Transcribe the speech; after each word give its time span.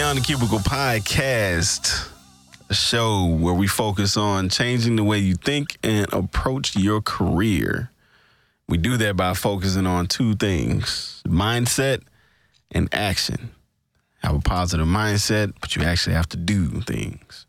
Beyond 0.00 0.16
the 0.16 0.22
Cubicle 0.22 0.60
podcast, 0.60 2.08
a 2.70 2.74
show 2.74 3.26
where 3.26 3.52
we 3.52 3.66
focus 3.66 4.16
on 4.16 4.48
changing 4.48 4.96
the 4.96 5.04
way 5.04 5.18
you 5.18 5.34
think 5.34 5.76
and 5.82 6.10
approach 6.10 6.74
your 6.74 7.02
career. 7.02 7.90
We 8.66 8.78
do 8.78 8.96
that 8.96 9.14
by 9.16 9.34
focusing 9.34 9.86
on 9.86 10.06
two 10.06 10.36
things 10.36 11.22
mindset 11.28 12.00
and 12.70 12.88
action. 12.94 13.50
Have 14.22 14.36
a 14.36 14.40
positive 14.40 14.86
mindset, 14.86 15.52
but 15.60 15.76
you 15.76 15.82
actually 15.82 16.14
have 16.14 16.30
to 16.30 16.38
do 16.38 16.80
things. 16.80 17.44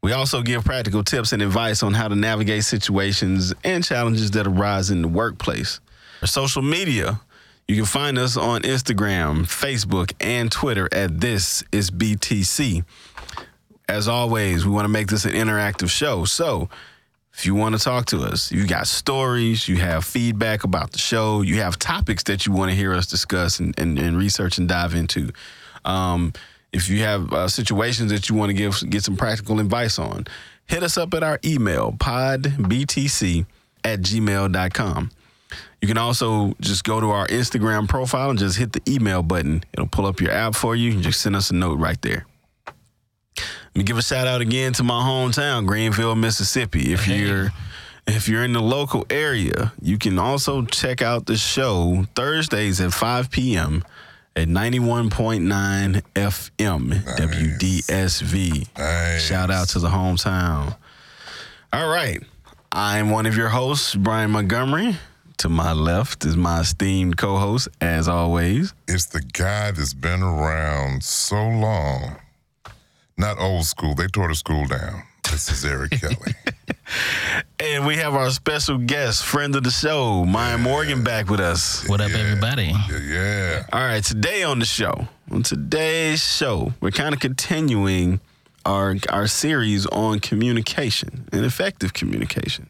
We 0.00 0.12
also 0.12 0.42
give 0.42 0.64
practical 0.64 1.02
tips 1.02 1.32
and 1.32 1.42
advice 1.42 1.82
on 1.82 1.92
how 1.92 2.06
to 2.06 2.14
navigate 2.14 2.62
situations 2.62 3.52
and 3.64 3.82
challenges 3.82 4.30
that 4.30 4.46
arise 4.46 4.90
in 4.90 5.02
the 5.02 5.08
workplace. 5.08 5.80
For 6.20 6.28
social 6.28 6.62
media, 6.62 7.20
you 7.66 7.76
can 7.76 7.84
find 7.86 8.18
us 8.18 8.36
on 8.36 8.62
Instagram, 8.62 9.44
Facebook, 9.44 10.12
and 10.20 10.52
Twitter 10.52 10.88
at 10.92 11.20
This 11.20 11.64
Is 11.72 11.90
BTC. 11.90 12.84
As 13.88 14.06
always, 14.08 14.66
we 14.66 14.72
want 14.72 14.84
to 14.84 14.90
make 14.90 15.08
this 15.08 15.24
an 15.24 15.32
interactive 15.32 15.88
show. 15.88 16.24
So 16.24 16.68
if 17.32 17.46
you 17.46 17.54
want 17.54 17.74
to 17.74 17.82
talk 17.82 18.06
to 18.06 18.20
us, 18.20 18.52
you 18.52 18.66
got 18.66 18.86
stories, 18.86 19.66
you 19.66 19.76
have 19.76 20.04
feedback 20.04 20.64
about 20.64 20.92
the 20.92 20.98
show, 20.98 21.42
you 21.42 21.56
have 21.56 21.78
topics 21.78 22.22
that 22.24 22.46
you 22.46 22.52
want 22.52 22.70
to 22.70 22.76
hear 22.76 22.92
us 22.92 23.06
discuss 23.06 23.60
and, 23.60 23.78
and, 23.78 23.98
and 23.98 24.16
research 24.16 24.58
and 24.58 24.68
dive 24.68 24.94
into. 24.94 25.30
Um, 25.84 26.32
if 26.72 26.88
you 26.88 27.00
have 27.00 27.32
uh, 27.32 27.48
situations 27.48 28.10
that 28.12 28.28
you 28.28 28.34
want 28.34 28.50
to 28.50 28.54
give 28.54 28.78
get 28.90 29.04
some 29.04 29.16
practical 29.16 29.58
advice 29.58 29.98
on, 29.98 30.26
hit 30.66 30.82
us 30.82 30.98
up 30.98 31.14
at 31.14 31.22
our 31.22 31.38
email, 31.44 31.92
podbtc 31.92 33.46
at 33.84 34.00
gmail.com. 34.00 35.10
You 35.84 35.88
can 35.88 35.98
also 35.98 36.54
just 36.62 36.82
go 36.82 36.98
to 36.98 37.10
our 37.10 37.26
Instagram 37.26 37.86
profile 37.86 38.30
and 38.30 38.38
just 38.38 38.56
hit 38.56 38.72
the 38.72 38.80
email 38.88 39.22
button. 39.22 39.62
It'll 39.74 39.86
pull 39.86 40.06
up 40.06 40.18
your 40.18 40.30
app 40.30 40.54
for 40.54 40.74
you. 40.74 40.92
And 40.92 41.02
just 41.02 41.20
send 41.20 41.36
us 41.36 41.50
a 41.50 41.54
note 41.54 41.78
right 41.78 42.00
there. 42.00 42.24
Let 43.36 43.44
me 43.76 43.82
give 43.82 43.98
a 43.98 44.02
shout 44.02 44.26
out 44.26 44.40
again 44.40 44.72
to 44.72 44.82
my 44.82 45.02
hometown, 45.02 45.66
Greenville, 45.66 46.14
Mississippi. 46.14 46.94
If 46.94 47.06
you're 47.06 47.50
if 48.06 48.30
you're 48.30 48.44
in 48.44 48.54
the 48.54 48.62
local 48.62 49.04
area, 49.10 49.74
you 49.82 49.98
can 49.98 50.18
also 50.18 50.64
check 50.64 51.02
out 51.02 51.26
the 51.26 51.36
show 51.36 52.06
Thursdays 52.14 52.80
at 52.80 52.94
5 52.94 53.30
p.m. 53.30 53.84
at 54.34 54.48
91.9 54.48 56.02
FM 56.14 56.92
WDSV. 57.18 58.68
Nice. 58.78 59.22
Shout 59.22 59.50
out 59.50 59.68
to 59.68 59.80
the 59.80 59.88
hometown. 59.88 60.78
All 61.74 61.88
right. 61.90 62.22
I'm 62.72 63.10
one 63.10 63.26
of 63.26 63.36
your 63.36 63.50
hosts, 63.50 63.94
Brian 63.94 64.30
Montgomery. 64.30 64.96
To 65.38 65.48
my 65.48 65.72
left 65.72 66.24
is 66.24 66.36
my 66.36 66.60
esteemed 66.60 67.16
co 67.16 67.36
host, 67.36 67.68
as 67.80 68.08
always. 68.08 68.72
It's 68.88 69.06
the 69.06 69.20
guy 69.20 69.72
that's 69.72 69.92
been 69.94 70.22
around 70.22 71.02
so 71.04 71.36
long. 71.36 72.16
Not 73.18 73.38
old 73.38 73.64
school. 73.66 73.94
They 73.94 74.06
tore 74.06 74.28
the 74.28 74.34
school 74.34 74.66
down. 74.66 75.02
This 75.30 75.50
is 75.50 75.64
Eric 75.64 75.90
Kelly. 76.00 76.34
And 77.60 77.86
we 77.86 77.96
have 77.96 78.14
our 78.14 78.30
special 78.30 78.78
guest, 78.78 79.24
friend 79.24 79.54
of 79.56 79.64
the 79.64 79.70
show, 79.70 80.24
Maya 80.24 80.58
Morgan, 80.58 81.02
back 81.04 81.28
with 81.28 81.40
us. 81.40 81.86
What 81.88 82.00
up, 82.00 82.10
Yeah. 82.10 82.18
everybody? 82.18 82.72
Yeah, 82.90 82.98
yeah. 82.98 83.66
All 83.72 83.80
right, 83.80 84.02
today 84.04 84.42
on 84.44 84.58
the 84.58 84.64
show, 84.66 85.08
on 85.30 85.42
today's 85.42 86.22
show, 86.22 86.72
we're 86.80 86.90
kind 86.90 87.14
of 87.14 87.20
continuing 87.20 88.20
our 88.66 88.96
our 89.10 89.26
series 89.26 89.84
on 89.86 90.20
communication 90.20 91.28
and 91.32 91.44
effective 91.44 91.92
communication. 91.92 92.68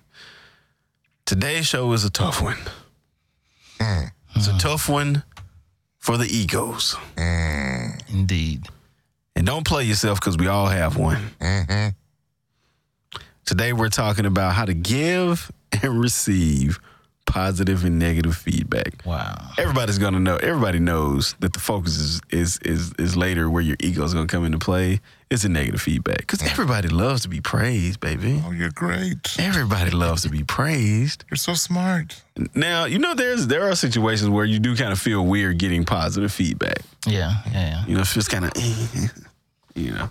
Today's 1.27 1.67
show 1.67 1.93
is 1.95 2.05
a 2.05 2.11
tough 2.11 2.43
one. 2.43 2.59
It's 4.37 4.47
a 4.47 4.59
tough 4.59 4.91
one 4.91 5.23
for 5.99 6.19
the 6.19 6.27
egos. 6.27 6.97
Indeed. 8.09 8.67
And 9.35 9.47
don't 9.47 9.67
play 9.67 9.85
yourself 9.85 10.21
because 10.21 10.37
we 10.37 10.49
all 10.49 10.67
have 10.67 10.99
one. 10.99 11.31
Mm-hmm. 11.41 11.89
Today 13.47 13.73
we're 13.73 13.89
talking 13.89 14.27
about 14.27 14.53
how 14.53 14.67
to 14.67 14.75
give 14.75 15.51
and 15.83 15.99
receive 15.99 16.79
positive 17.27 17.85
and 17.85 17.99
negative 17.99 18.37
feedback. 18.37 19.03
Wow. 19.05 19.35
everybody's 19.59 19.99
gonna 19.99 20.21
know. 20.21 20.37
Everybody 20.37 20.79
knows 20.79 21.35
that 21.41 21.53
the 21.53 21.61
focus 21.61 21.97
is 21.99 22.21
is 22.31 22.59
is, 22.59 22.93
is 22.99 23.17
later 23.17 23.51
where 23.51 23.63
your 23.63 23.77
ego 23.81 24.05
is 24.05 24.15
gonna 24.15 24.27
come 24.27 24.45
into 24.45 24.59
play. 24.59 25.01
It's 25.31 25.43
a 25.45 25.49
negative 25.49 25.81
feedback 25.81 26.19
because 26.19 26.43
everybody 26.43 26.89
loves 26.89 27.23
to 27.23 27.29
be 27.29 27.41
praised, 27.41 27.99
baby. 27.99 28.41
Oh, 28.47 28.53
you're 28.53 28.71
great. 28.71 29.37
Everybody 29.39 29.91
loves 29.91 30.23
to 30.23 30.29
be 30.29 30.45
praised. 30.45 31.25
You're 31.31 31.37
so 31.37 31.55
smart. 31.55 32.23
Now 32.55 32.85
you 32.85 32.99
know 32.99 33.15
there's 33.15 33.47
there 33.49 33.69
are 33.69 33.75
situations 33.75 34.29
where 34.31 34.45
you 34.45 34.59
do 34.61 34.77
kind 34.77 34.93
of 34.93 34.99
feel 35.01 35.25
weird 35.25 35.59
getting 35.59 35.85
positive 35.85 36.33
feedback. 36.33 36.83
Yeah, 37.07 37.35
yeah, 37.47 37.53
yeah. 37.53 37.87
You 37.87 37.95
know, 37.97 38.01
it 38.03 38.07
feels 38.07 38.29
kind 38.29 38.45
of, 38.45 38.53
you 39.75 39.91
know, 39.91 40.09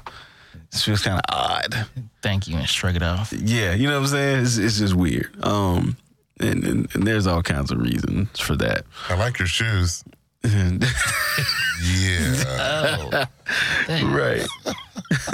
it 0.71 0.77
feels 0.77 1.01
kind 1.01 1.19
of 1.19 1.23
odd. 1.35 1.87
Thank 2.21 2.47
you 2.47 2.57
and 2.57 2.67
shrug 2.67 2.95
it 2.95 3.03
off. 3.03 3.33
Yeah, 3.33 3.73
you 3.73 3.87
know 3.87 3.95
what 3.99 4.05
I'm 4.05 4.11
saying? 4.11 4.41
It's, 4.43 4.57
it's 4.57 4.77
just 4.79 4.93
weird. 4.93 5.35
Um, 5.43 5.97
and, 6.39 6.63
and 6.63 6.95
and 6.95 7.07
there's 7.07 7.27
all 7.27 7.41
kinds 7.41 7.71
of 7.71 7.79
reasons 7.79 8.39
for 8.39 8.55
that. 8.57 8.85
I 9.09 9.15
like 9.15 9.39
your 9.39 9.47
shoes. 9.47 10.03
Yeah. 11.83 12.43
Oh. 12.47 13.25
Dang. 13.87 14.11
right. 14.11 14.45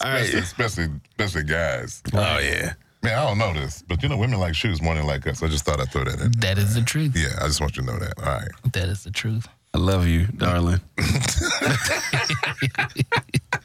right. 0.00 0.34
especially, 0.34 0.88
especially 1.10 1.44
guys. 1.44 2.02
Oh 2.12 2.38
yeah. 2.38 2.74
Man, 3.02 3.18
I 3.18 3.24
don't 3.26 3.38
know 3.38 3.52
this, 3.52 3.82
but 3.82 4.02
you 4.02 4.08
know, 4.08 4.16
women 4.16 4.38
like 4.38 4.54
shoes 4.54 4.80
more 4.80 4.94
than 4.94 5.06
like 5.06 5.26
us. 5.26 5.42
I 5.42 5.48
just 5.48 5.64
thought 5.64 5.80
I'd 5.80 5.90
throw 5.90 6.04
that 6.04 6.20
in. 6.20 6.30
That 6.38 6.58
is 6.58 6.74
the 6.74 6.82
truth. 6.82 7.16
Yeah, 7.16 7.36
I 7.42 7.46
just 7.46 7.60
want 7.60 7.76
you 7.76 7.82
to 7.82 7.92
know 7.92 7.98
that. 7.98 8.14
All 8.18 8.32
right. 8.32 8.50
That 8.72 8.88
is 8.88 9.02
the 9.02 9.10
truth. 9.10 9.48
I 9.74 9.78
love 9.78 10.06
you, 10.06 10.26
darling. 10.26 10.80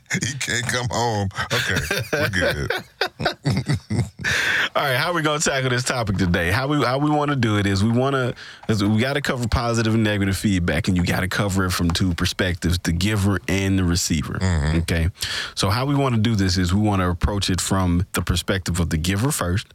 He 0.13 0.33
can't 0.39 0.65
come 0.67 0.87
home. 0.89 1.29
Okay, 1.53 2.05
we're 2.13 2.29
good. 2.29 2.71
All 4.75 4.83
right, 4.83 4.95
how 4.95 5.13
we 5.13 5.21
gonna 5.21 5.39
tackle 5.39 5.69
this 5.69 5.83
topic 5.83 6.17
today? 6.17 6.49
How 6.49 6.67
we 6.67 6.83
how 6.83 6.97
we 6.97 7.09
want 7.09 7.31
to 7.31 7.35
do 7.35 7.57
it 7.57 7.65
is 7.65 7.83
we 7.83 7.91
want 7.91 8.15
to 8.15 8.85
we 8.87 9.01
got 9.01 9.13
to 9.13 9.21
cover 9.21 9.47
positive 9.47 9.93
and 9.95 10.03
negative 10.03 10.37
feedback, 10.37 10.87
and 10.87 10.95
you 10.95 11.03
got 11.03 11.21
to 11.21 11.27
cover 11.27 11.65
it 11.65 11.71
from 11.71 11.91
two 11.91 12.13
perspectives: 12.13 12.79
the 12.79 12.93
giver 12.93 13.39
and 13.47 13.77
the 13.77 13.83
receiver. 13.83 14.35
Mm-hmm. 14.35 14.77
Okay, 14.79 15.09
so 15.55 15.69
how 15.69 15.85
we 15.85 15.95
want 15.95 16.15
to 16.15 16.21
do 16.21 16.35
this 16.35 16.57
is 16.57 16.73
we 16.73 16.81
want 16.81 17.01
to 17.01 17.09
approach 17.09 17.49
it 17.49 17.59
from 17.59 18.05
the 18.13 18.21
perspective 18.21 18.79
of 18.79 18.89
the 18.89 18.97
giver 18.97 19.31
first, 19.31 19.67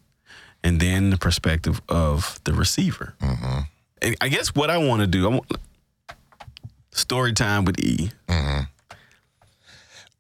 and 0.65 0.81
then 0.81 1.11
the 1.11 1.19
perspective 1.19 1.83
of 1.89 2.41
the 2.45 2.55
receiver. 2.55 3.15
Mm-hmm. 3.21 3.61
And 4.01 4.17
I 4.21 4.29
guess 4.29 4.55
what 4.55 4.71
I 4.71 4.79
want 4.79 5.01
to 5.03 5.07
do, 5.07 5.27
I 5.27 5.31
want 5.31 5.47
story 6.93 7.33
time 7.33 7.65
with 7.65 7.79
E. 7.81 8.11
Mm-hmm. 8.29 8.63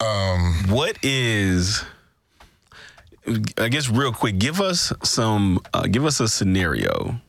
Um, 0.00 0.54
What 0.69 0.98
is 1.03 1.84
I 3.58 3.69
guess 3.69 3.88
real 3.88 4.12
quick, 4.12 4.38
give 4.38 4.60
us 4.60 4.92
some 5.04 5.60
uh, 5.72 5.82
give 5.82 6.04
us 6.04 6.19
a 6.20 6.28
scenario 6.28 7.20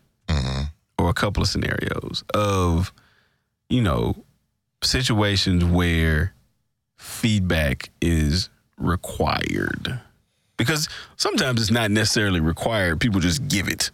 or 0.97 1.09
a 1.09 1.13
couple 1.13 1.43
of 1.43 1.49
scenarios 1.49 2.23
of 2.33 2.91
you 3.69 3.81
know 3.81 4.15
situations 4.81 5.63
where 5.63 6.33
feedback 6.97 7.89
is 8.01 8.49
required. 8.77 9.99
Because 10.57 10.87
sometimes 11.17 11.61
it's 11.61 11.71
not 11.71 11.91
necessarily 11.91 12.39
required, 12.39 12.99
people 12.99 13.19
just 13.19 13.47
give 13.47 13.67
it. 13.67 13.91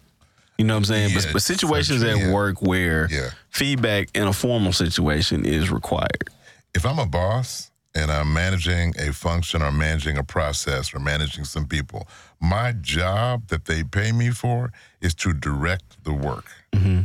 You 0.58 0.64
know 0.66 0.74
what 0.74 0.78
I'm 0.78 0.84
saying? 0.84 1.10
but, 1.14 1.24
Yeah, 1.24 1.32
but 1.32 1.42
situations 1.42 2.02
at 2.02 2.18
yeah. 2.18 2.32
work 2.32 2.60
where 2.62 3.08
Yeah. 3.10 3.30
feedback 3.50 4.08
in 4.14 4.22
a 4.28 4.32
formal 4.32 4.72
situation 4.72 5.44
is 5.44 5.70
required. 5.70 6.28
if 6.74 6.86
I'm 6.86 6.98
a 6.98 7.06
boss 7.06 7.69
and 7.94 8.10
I'm 8.10 8.32
managing 8.32 8.94
a 8.98 9.12
function 9.12 9.62
or 9.62 9.72
managing 9.72 10.16
a 10.16 10.22
process 10.22 10.94
or 10.94 11.00
managing 11.00 11.44
some 11.44 11.66
people, 11.66 12.06
my 12.40 12.72
job 12.72 13.48
that 13.48 13.64
they 13.64 13.82
pay 13.82 14.12
me 14.12 14.30
for 14.30 14.72
is 15.00 15.14
to 15.16 15.32
direct 15.32 16.04
the 16.04 16.12
work. 16.12 16.46
Mm-hmm. 16.72 17.02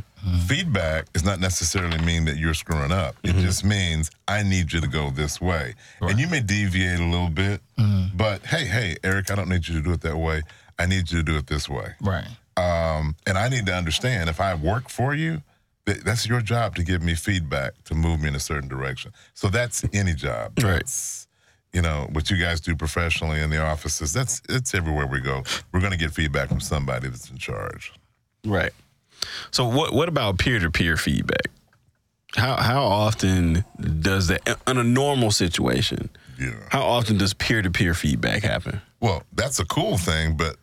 Feedback 0.48 1.12
does 1.14 1.24
not 1.24 1.40
necessarily 1.40 2.00
mean 2.00 2.26
that 2.26 2.38
you're 2.38 2.56
screwing 2.56 2.92
up. 2.92 3.16
It 3.24 3.30
mm-hmm. 3.30 3.42
just 3.42 3.64
means 3.64 4.10
I 4.28 4.42
need 4.42 4.74
you 4.74 4.82
to 4.82 4.88
go 4.88 5.12
this 5.12 5.40
way. 5.40 5.76
And 6.02 6.20
you 6.20 6.28
may 6.28 6.40
deviate 6.40 7.00
a 7.00 7.06
little 7.06 7.30
bit, 7.30 7.62
mm. 7.78 8.10
but 8.16 8.44
hey, 8.46 8.66
hey, 8.66 8.98
Eric, 9.04 9.30
I 9.30 9.36
don't 9.36 9.50
need 9.50 9.68
you 9.68 9.76
to 9.76 9.82
do 9.82 9.92
it 9.92 10.02
that 10.02 10.18
way. 10.18 10.42
I 10.80 10.88
need 10.88 11.12
you 11.12 11.20
to 11.20 11.24
do 11.24 11.38
it 11.38 11.48
this 11.48 11.70
way. 11.70 11.94
Right. 12.02 12.28
Um, 12.58 13.16
and 13.28 13.38
I 13.38 13.50
need 13.50 13.68
to 13.68 13.76
understand 13.76 14.30
if 14.30 14.42
I 14.42 14.56
work 14.56 14.90
for 14.90 15.14
you, 15.14 15.44
that 15.46 15.55
that's 15.86 16.28
your 16.28 16.42
job 16.42 16.76
to 16.76 16.84
give 16.84 17.04
me 17.04 17.16
feedback 17.16 17.84
to 17.86 17.96
move 17.96 18.22
me 18.22 18.30
in 18.30 18.36
a 18.36 18.40
certain 18.40 18.68
direction. 18.68 19.12
So 19.34 19.50
that's 19.50 19.86
any 19.94 20.14
job. 20.14 20.54
Right. 20.58 20.78
That's, 20.78 21.28
you 21.74 21.82
know, 21.82 22.08
what 22.12 22.32
you 22.32 22.38
guys 22.38 22.62
do 22.62 22.76
professionally 22.76 23.42
in 23.42 23.50
the 23.50 23.62
offices, 23.62 24.14
that's 24.14 24.42
it's 24.50 24.74
everywhere 24.74 25.06
we 25.06 25.20
go. 25.20 25.44
We're 25.72 25.82
going 25.82 25.92
to 25.92 25.98
get 25.98 26.12
feedback 26.12 26.50
from 26.50 26.60
somebody 26.60 27.10
that's 27.10 27.30
in 27.30 27.38
charge. 27.38 27.94
Right. 28.46 28.72
So 29.52 29.68
what 29.68 29.94
what 29.94 30.08
about 30.08 30.40
peer 30.40 30.60
to 30.60 30.72
peer 30.72 30.98
feedback? 30.98 31.52
How 32.36 32.56
how 32.58 32.84
often 32.84 33.64
does 34.00 34.28
that 34.28 34.42
in 34.68 34.78
a 34.78 34.84
normal 34.84 35.32
situation? 35.32 36.10
Yeah. 36.40 36.52
How 36.70 36.84
often 36.84 37.18
does 37.18 37.34
peer 37.34 37.62
to 37.62 37.72
peer 37.72 37.94
feedback 37.94 38.44
happen? 38.44 38.82
Well, 39.00 39.24
that's 39.34 39.60
a 39.60 39.66
cool 39.66 39.98
thing, 39.98 40.36
but 40.36 40.58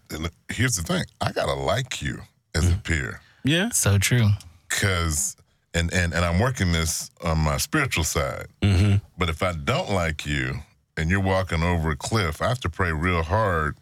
here's 0.50 0.76
the 0.76 0.82
thing: 0.82 1.04
I 1.20 1.32
gotta 1.32 1.54
like 1.54 2.02
you 2.02 2.20
as 2.54 2.68
a 2.68 2.72
mm. 2.72 2.84
peer 2.84 3.20
Yeah. 3.44 3.70
So 3.70 3.98
true. 3.98 4.30
Because 4.72 5.36
and 5.74 5.92
and 5.92 6.12
and 6.12 6.24
I'm 6.24 6.38
working 6.38 6.72
this 6.72 7.10
on 7.24 7.38
my 7.38 7.56
spiritual 7.56 8.04
side. 8.04 8.46
Mm-hmm. 8.60 8.96
But 9.18 9.28
if 9.28 9.42
I 9.42 9.52
don't 9.52 9.90
like 9.90 10.26
you 10.26 10.54
and 10.96 11.10
you're 11.10 11.20
walking 11.20 11.62
over 11.62 11.90
a 11.90 11.96
cliff, 11.96 12.42
I 12.42 12.48
have 12.48 12.60
to 12.60 12.70
pray 12.70 12.92
real 12.92 13.22
hard 13.22 13.76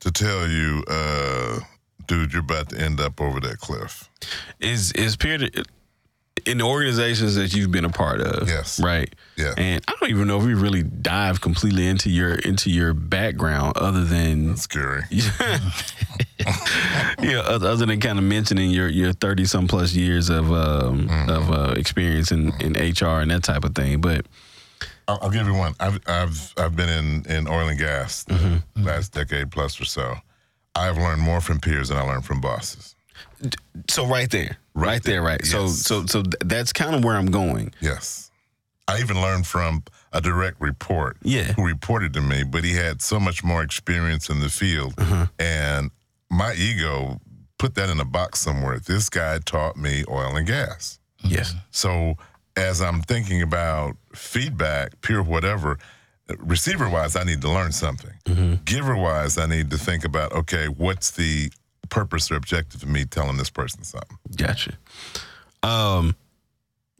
to 0.00 0.10
tell 0.10 0.48
you, 0.48 0.84
uh, 0.88 1.60
dude, 2.06 2.32
you're 2.32 2.42
about 2.42 2.70
to 2.70 2.78
end 2.78 3.00
up 3.00 3.20
over 3.20 3.40
that 3.40 3.58
cliff. 3.58 4.10
Is 4.60 4.92
is 4.92 5.16
peer 5.16 5.38
to, 5.38 5.64
in 6.46 6.58
the 6.58 6.64
organizations 6.64 7.36
that 7.36 7.54
you've 7.54 7.70
been 7.70 7.84
a 7.84 7.90
part 7.90 8.20
of? 8.20 8.48
Yes. 8.48 8.80
Right. 8.82 9.14
Yeah. 9.36 9.54
And 9.56 9.84
I 9.88 9.94
don't 9.98 10.10
even 10.10 10.26
know 10.26 10.38
if 10.38 10.44
we 10.44 10.54
really 10.54 10.82
dive 10.82 11.40
completely 11.40 11.86
into 11.86 12.10
your 12.10 12.34
into 12.34 12.70
your 12.70 12.94
background, 12.94 13.76
other 13.76 14.04
than 14.04 14.56
Scary. 14.56 15.04
yeah, 15.10 15.58
other 17.40 17.68
other 17.68 17.86
than 17.86 18.00
kind 18.00 18.18
of 18.18 18.24
mentioning 18.24 18.70
your 18.70 18.88
your 18.88 19.12
thirty 19.12 19.44
some 19.44 19.68
plus 19.68 19.94
years 19.94 20.28
of 20.28 20.52
um, 20.52 21.08
of 21.28 21.50
uh, 21.50 21.74
experience 21.76 22.32
in, 22.32 22.52
in 22.60 22.72
HR 22.72 23.20
and 23.20 23.30
that 23.30 23.42
type 23.42 23.64
of 23.64 23.74
thing. 23.74 24.00
But 24.00 24.26
I'll, 25.08 25.18
I'll 25.22 25.30
give 25.30 25.46
you 25.46 25.54
one. 25.54 25.74
I've 25.80 26.00
I've 26.06 26.54
I've 26.56 26.76
been 26.76 26.88
in 26.88 27.26
in 27.26 27.48
oil 27.48 27.68
and 27.68 27.78
gas 27.78 28.24
the 28.24 28.62
last 28.76 29.12
decade 29.12 29.50
plus 29.50 29.80
or 29.80 29.84
so. 29.84 30.16
I've 30.74 30.98
learned 30.98 31.22
more 31.22 31.40
from 31.40 31.60
peers 31.60 31.88
than 31.88 31.98
I 31.98 32.02
learned 32.02 32.24
from 32.24 32.40
bosses. 32.40 32.96
so 33.88 34.06
right 34.06 34.30
there, 34.30 34.58
right, 34.74 35.02
there, 35.02 35.22
right. 35.22 35.44
So 35.44 35.62
yes. 35.62 35.78
so 35.80 36.06
so 36.06 36.22
th- 36.22 36.34
that's 36.44 36.72
kind 36.72 36.94
of 36.94 37.04
where 37.04 37.16
I'm 37.16 37.30
going. 37.30 37.72
Yes. 37.80 38.30
I 38.86 39.00
even 39.00 39.20
learned 39.20 39.46
from 39.46 39.82
a 40.12 40.20
direct 40.20 40.60
report 40.60 41.16
Yeah. 41.22 41.52
who 41.54 41.64
reported 41.66 42.12
to 42.14 42.20
me, 42.20 42.44
but 42.44 42.64
he 42.64 42.74
had 42.74 43.00
so 43.00 43.18
much 43.18 43.42
more 43.42 43.62
experience 43.62 44.28
in 44.28 44.40
the 44.40 44.50
field. 44.50 44.94
Uh-huh. 44.98 45.26
And 45.38 45.90
my 46.30 46.52
ego 46.54 47.20
put 47.58 47.74
that 47.76 47.88
in 47.88 47.98
a 47.98 48.04
box 48.04 48.40
somewhere. 48.40 48.78
This 48.78 49.08
guy 49.08 49.38
taught 49.44 49.76
me 49.76 50.04
oil 50.08 50.36
and 50.36 50.46
gas. 50.46 50.98
Yes. 51.24 51.54
So 51.70 52.16
as 52.56 52.82
I'm 52.82 53.00
thinking 53.00 53.40
about 53.40 53.96
feedback, 54.14 55.00
peer 55.00 55.22
whatever, 55.22 55.78
receiver 56.38 56.88
wise, 56.88 57.16
I 57.16 57.24
need 57.24 57.40
to 57.40 57.48
learn 57.50 57.72
something. 57.72 58.12
Mm-hmm. 58.26 58.54
Giver 58.64 58.96
wise, 58.96 59.38
I 59.38 59.46
need 59.46 59.70
to 59.70 59.78
think 59.78 60.04
about 60.04 60.32
okay, 60.32 60.66
what's 60.68 61.10
the 61.12 61.50
purpose 61.86 62.30
or 62.30 62.36
objective 62.36 62.82
of 62.82 62.88
me 62.88 63.04
telling 63.04 63.36
this 63.36 63.50
person 63.50 63.84
something? 63.84 64.18
Gotcha. 64.36 64.74
Um, 65.62 66.16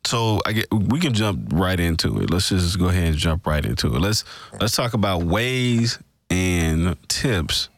so 0.05 0.41
I 0.45 0.53
get 0.53 0.73
we 0.73 1.01
can 1.01 1.15
jump 1.15 1.53
right 1.53 1.79
into 1.79 2.21
it. 2.21 2.31
Let's 2.31 2.49
just 2.49 2.79
go 2.79 2.89
ahead 2.89 3.09
and 3.09 3.17
jump 3.17 3.47
right 3.47 3.65
into 3.65 3.95
it. 3.95 4.01
Let's 4.01 4.25
let's 4.61 4.77
talk 4.77 4.95
about 4.95 5.23
ways 5.23 5.99
and 6.31 6.97
tips 7.09 7.69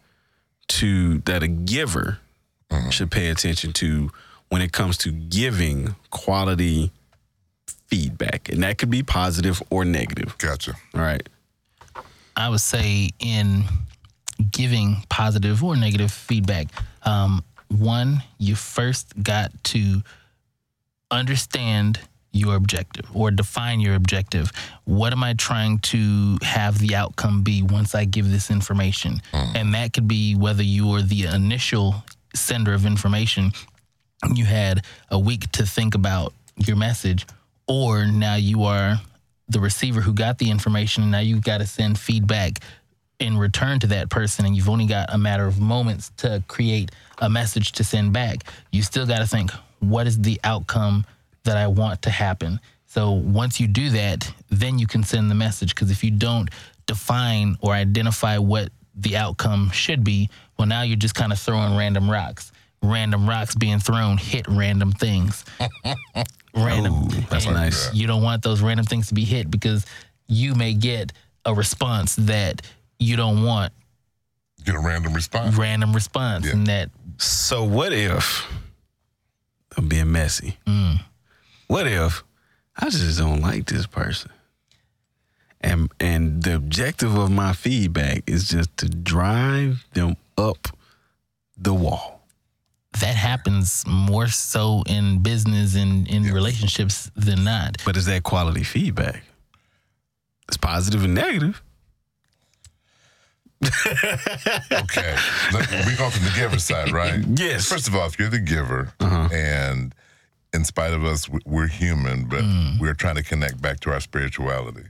to 0.69 1.19
that 1.21 1.43
a 1.43 1.49
giver 1.49 2.19
should 2.91 3.11
pay 3.11 3.29
attention 3.29 3.73
to 3.75 4.11
when 4.49 4.63
it 4.63 4.73
comes 4.73 4.97
to 4.99 5.11
giving 5.11 5.95
quality 6.11 6.91
feedback, 7.87 8.49
and 8.49 8.63
that 8.63 8.79
could 8.79 8.91
be 8.91 9.03
positive 9.03 9.63
or 9.71 9.85
negative. 9.85 10.37
Gotcha. 10.39 10.75
All 10.95 11.01
right. 11.01 11.27
I 12.37 12.49
would 12.49 12.61
say 12.61 13.11
in 13.19 13.65
giving 14.51 15.03
positive 15.09 15.65
or 15.65 15.77
negative 15.77 16.11
feedback, 16.11 16.69
um, 17.07 17.43
one, 17.69 18.23
you 18.39 18.55
first 18.55 19.15
got 19.23 19.51
to 19.65 20.03
understand 21.11 22.01
your 22.33 22.55
objective 22.55 23.07
or 23.15 23.31
define 23.31 23.81
your 23.81 23.95
objective. 23.95 24.53
What 24.85 25.13
am 25.13 25.25
I 25.25 25.33
trying 25.35 25.79
to 25.81 26.37
have 26.43 26.79
the 26.79 26.95
outcome 26.95 27.43
be 27.43 27.63
once 27.63 27.95
I 27.95 28.05
give 28.05 28.31
this 28.31 28.51
information? 28.51 29.23
And 29.33 29.73
that 29.75 29.95
could 29.95 30.07
be 30.07 30.35
whether 30.35 30.63
you 30.63 30.91
are 30.93 31.03
the 31.03 31.25
initial 31.25 32.05
sender 32.35 32.75
of 32.75 32.85
information, 32.85 33.53
you 34.35 34.45
had 34.45 34.85
a 35.11 35.19
week 35.19 35.51
to 35.53 35.65
think 35.65 35.95
about 35.95 36.35
your 36.57 36.77
message, 36.77 37.27
or 37.67 38.07
now 38.07 38.35
you 38.35 38.65
are 38.65 39.01
the 39.49 39.61
receiver 39.61 40.01
who 40.01 40.13
got 40.13 40.39
the 40.39 40.51
information 40.51 41.05
and 41.05 41.13
now 41.13 41.21
you've 41.21 41.45
got 41.45 41.59
to 41.59 41.67
send 41.67 41.99
feedback 41.99 42.59
in 43.19 43.39
return 43.39 43.81
to 43.81 43.87
that 43.87 44.11
person 44.11 44.45
and 44.45 44.55
you've 44.57 44.69
only 44.69 44.87
got 44.87 45.13
a 45.13 45.19
matter 45.19 45.47
of 45.47 45.59
moments 45.61 46.11
to 46.19 46.43
create 46.49 46.91
a 47.19 47.31
message 47.31 47.73
to 47.73 47.83
send 47.85 48.13
back 48.13 48.45
you 48.73 48.83
still 48.83 49.07
got 49.07 49.19
to 49.21 49.27
think 49.27 49.51
what 49.81 50.07
is 50.07 50.19
the 50.21 50.39
outcome 50.45 51.05
that 51.45 51.57
i 51.57 51.67
want 51.67 52.03
to 52.03 52.11
happen? 52.11 52.61
So 52.87 53.13
once 53.13 53.59
you 53.61 53.67
do 53.67 53.91
that 53.91 54.31
then 54.51 54.79
you 54.79 54.87
can 54.87 55.03
send 55.03 55.31
the 55.31 55.35
message 55.35 55.75
because 55.75 55.91
if 55.91 56.03
you 56.05 56.11
don't 56.11 56.51
define 56.87 57.57
or 57.61 57.73
identify 57.73 58.39
what 58.39 58.71
the 58.95 59.17
outcome 59.17 59.71
should 59.71 60.05
be 60.05 60.29
well 60.59 60.67
now 60.69 60.83
you're 60.83 60.97
just 60.97 61.15
kind 61.15 61.33
of 61.33 61.39
throwing 61.39 61.77
random 61.77 62.11
rocks. 62.11 62.53
Random 62.83 63.29
rocks 63.29 63.55
being 63.55 63.79
thrown 63.79 64.19
hit 64.19 64.47
random 64.49 64.93
things. 64.93 65.45
Random. 66.55 66.95
Ooh, 66.95 67.09
that's 67.29 67.47
nice. 67.47 67.93
you 67.93 68.07
don't 68.07 68.23
want 68.23 68.43
those 68.43 68.63
random 68.63 68.87
things 68.87 69.09
to 69.09 69.15
be 69.15 69.25
hit 69.25 69.51
because 69.51 69.85
you 70.27 70.55
may 70.55 70.73
get 70.73 71.13
a 71.45 71.55
response 71.55 72.17
that 72.17 72.63
you 72.99 73.17
don't 73.17 73.43
want 73.45 73.73
Get 74.65 74.75
a 74.75 74.81
random 74.81 75.13
response. 75.15 75.55
random 75.57 75.93
response 75.93 76.47
Yeah. 76.47 76.53
and 76.53 76.67
that 76.67 76.91
So 77.19 77.65
what 77.65 77.93
if 77.93 78.47
I'm 79.77 79.89
being 79.89 80.11
messy? 80.13 80.59
mm, 80.67 81.01
What 81.69 81.87
if 81.87 82.25
I 82.77 82.91
just 82.91 83.19
don't 83.19 83.41
like 83.41 83.67
this 83.67 83.87
person? 83.87 84.31
And 85.61 85.91
and 86.01 86.43
the 86.43 86.55
objective 86.57 87.15
of 87.17 87.31
my 87.31 87.53
feedback 87.53 88.23
is 88.27 88.49
just 88.49 88.77
to 88.79 88.89
drive 88.89 89.85
them 89.95 90.17
up 90.37 90.69
the 91.57 91.73
wall. 91.75 92.15
that 93.01 93.15
happens 93.15 93.85
more 93.87 94.27
so 94.27 94.83
in 94.87 95.19
business 95.23 95.75
and 95.75 96.09
in 96.09 96.25
Yes. 96.25 96.33
relationships 96.33 97.11
than 97.15 97.45
not 97.45 97.77
But 97.85 97.95
is 97.97 98.07
that 98.07 98.23
quality 98.23 98.63
feedback? 98.65 99.23
It's 100.49 100.57
positive 100.57 101.05
and 101.05 101.15
negative. 101.15 101.63
Okay. 104.73 105.17
Look, 105.53 105.71
we 105.87 105.97
go 105.97 106.11
from 106.11 106.25
the 106.25 106.33
giver 106.37 106.59
side, 106.59 106.93
right? 106.93 107.25
Yes. 107.37 107.67
First 107.69 107.89
of 107.89 107.95
all, 107.95 108.07
if 108.07 108.19
you're 108.19 108.29
the 108.29 108.39
giver 108.39 108.93
Uh-huh. 109.01 109.29
and 109.33 109.95
in 110.53 110.65
spite 110.65 110.93
of 110.93 111.05
us, 111.05 111.29
we- 111.29 111.41
we're 111.45 111.67
human, 111.67 112.25
but 112.25 112.43
Mm. 112.45 112.79
we're 112.79 112.95
trying 112.95 113.17
to 113.17 113.23
connect 113.23 113.61
back 113.61 113.81
to 113.81 113.93
our 113.93 114.01
spirituality. 114.01 114.85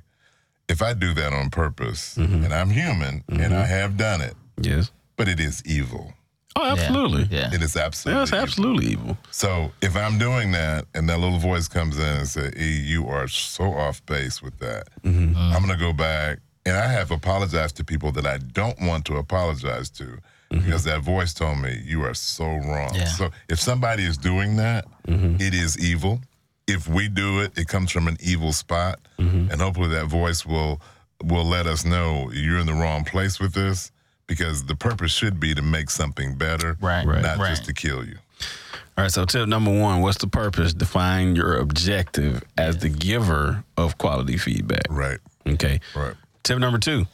If 0.69 0.83
I 0.83 0.93
do 0.95 1.15
that 1.15 1.33
on 1.33 1.51
purpose, 1.51 2.15
Mm-hmm. 2.17 2.45
and 2.45 2.55
I'm 2.55 2.71
human, 2.71 3.25
and 3.29 3.55
I 3.55 3.67
have 3.67 3.97
done 3.97 4.21
it, 4.21 4.37
Yes. 4.61 4.91
but 5.17 5.29
it 5.29 5.41
is 5.41 5.63
evil. 5.65 6.13
Oh, 6.59 6.65
Yeah. 6.65 6.73
absolutely. 6.73 7.29
yeah 7.31 7.51
It 7.53 7.63
is 7.63 7.77
absolutely 7.77 8.21
That's 8.21 8.31
evil. 8.33 8.43
absolutely 8.43 8.87
evil. 8.87 9.19
So 9.31 9.73
if 9.83 9.95
I'm 9.97 10.19
doing 10.19 10.53
that 10.53 10.87
and 10.95 11.09
that 11.09 11.19
little 11.21 11.39
voice 11.39 11.69
comes 11.69 11.99
in 11.99 12.05
and 12.05 12.29
says, 12.29 12.53
E, 12.57 12.81
you 12.81 13.09
are 13.09 13.29
so 13.29 13.75
off 13.75 14.05
base 14.07 14.41
with 14.43 14.59
that, 14.61 14.89
Mm-hmm. 15.05 15.37
I'm 15.37 15.63
going 15.65 15.77
to 15.79 15.85
go 15.85 15.93
back 15.93 16.39
and 16.67 16.77
I 16.77 16.89
have 16.89 17.11
apologized 17.11 17.77
to 17.77 17.85
people 17.85 18.13
that 18.13 18.27
I 18.27 18.39
don't 18.39 18.79
want 18.83 19.05
to 19.07 19.17
apologize 19.17 19.89
to 19.91 20.05
mm-hmm. 20.05 20.65
because 20.65 20.85
that 20.85 21.01
voice 21.01 21.33
told 21.33 21.59
me 21.59 21.81
you 21.85 22.05
are 22.05 22.15
so 22.15 22.45
wrong. 22.45 22.91
Yeah. 22.95 23.05
So 23.07 23.31
if 23.49 23.61
somebody 23.61 24.05
is 24.05 24.19
doing 24.19 24.57
that, 24.57 24.85
mm-hmm. 25.07 25.41
it 25.41 25.55
is 25.55 25.79
evil. 25.79 26.21
If 26.67 26.89
we 26.89 27.09
do 27.09 27.41
it, 27.41 27.57
it 27.57 27.69
comes 27.69 27.93
from 27.93 28.09
an 28.09 28.17
evil 28.21 28.53
spot, 28.53 28.99
mm-hmm. 29.19 29.51
and 29.53 29.61
hopefully 29.61 29.89
that 29.91 30.07
voice 30.07 30.45
will 30.45 30.81
will 31.25 31.45
let 31.45 31.67
us 31.67 31.85
know 31.85 32.31
you're 32.33 32.59
in 32.59 32.67
the 32.67 32.75
wrong 32.75 33.05
place 33.05 33.41
with 33.41 33.55
this 33.55 33.91
because 34.27 34.65
the 34.67 34.75
purpose 34.75 35.13
should 35.13 35.41
be 35.41 35.55
to 35.55 35.63
make 35.63 35.89
something 35.89 36.35
better, 36.35 36.77
Right, 36.81 37.07
Right. 37.07 37.23
not 37.23 37.39
right. 37.39 37.51
just 37.51 37.65
to 37.67 37.73
kill 37.73 38.05
you. 38.05 38.17
All 38.99 39.05
right. 39.05 39.13
So 39.13 39.25
tip 39.25 39.49
number 39.49 39.71
one: 39.71 40.01
What's 40.01 40.19
the 40.19 40.27
purpose? 40.27 40.75
Define 40.75 41.37
your 41.37 41.57
objective 41.57 42.43
as 42.59 42.79
the 42.79 42.89
giver 42.89 43.65
of 43.77 43.99
quality 43.99 44.37
feedback. 44.37 44.87
Right, 44.91 45.19
Okay. 45.47 45.81
right. 45.95 46.15
Tip 46.47 46.59
number 46.61 46.79
two: 46.79 47.07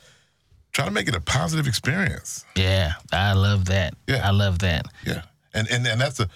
try 0.73 0.85
to 0.85 0.91
make 0.91 1.09
it 1.09 1.17
a 1.17 1.21
positive 1.21 1.67
experience. 1.67 2.45
yeah 2.55 2.93
i 3.13 3.33
love 3.33 3.65
that 3.67 3.95
Yeah. 4.07 4.27
i 4.29 4.31
love 4.31 4.59
that 4.61 4.85
Yeah. 5.07 5.23
And 5.55 5.69
and 5.71 5.87
and 5.87 6.01
that's 6.01 6.21
a 6.21 6.29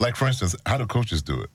like 0.00 0.16
for 0.16 0.26
instance, 0.26 0.56
how 0.66 0.78
do 0.78 0.86
coaches 0.86 1.20
do 1.22 1.40
it? 1.42 1.50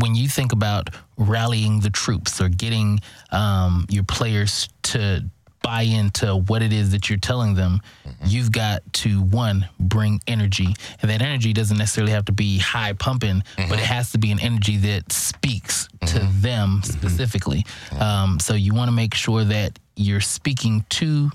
when 0.00 0.14
you 0.14 0.28
think 0.28 0.52
about 0.52 0.90
rallying 1.16 1.80
the 1.80 1.90
troops 1.90 2.40
or 2.40 2.48
getting 2.48 3.00
um, 3.32 3.84
your 3.90 4.04
players 4.04 4.68
to 4.84 5.24
buy 5.68 5.82
into 5.82 6.34
what 6.34 6.62
it 6.62 6.72
is 6.72 6.92
that 6.92 7.10
you're 7.10 7.18
telling 7.18 7.52
them, 7.54 7.82
you've 8.24 8.50
got 8.50 8.80
to 8.94 9.20
one 9.20 9.68
bring 9.78 10.18
energy, 10.26 10.74
and 11.02 11.10
that 11.10 11.20
energy 11.20 11.52
doesn't 11.52 11.76
necessarily 11.76 12.12
have 12.12 12.24
to 12.24 12.32
be 12.32 12.56
high 12.56 12.94
pumping, 12.94 13.42
but 13.56 13.72
it 13.72 13.84
has 13.84 14.10
to 14.12 14.18
be 14.18 14.32
an 14.32 14.40
energy 14.40 14.78
that 14.78 15.12
speaks 15.12 15.86
to 16.06 16.20
them 16.40 16.80
specifically. 16.82 17.66
Um, 18.00 18.40
so 18.40 18.54
you 18.54 18.72
want 18.72 18.88
to 18.88 18.96
make 18.96 19.12
sure 19.12 19.44
that 19.44 19.78
you're 19.94 20.22
speaking 20.22 20.86
to 20.88 21.30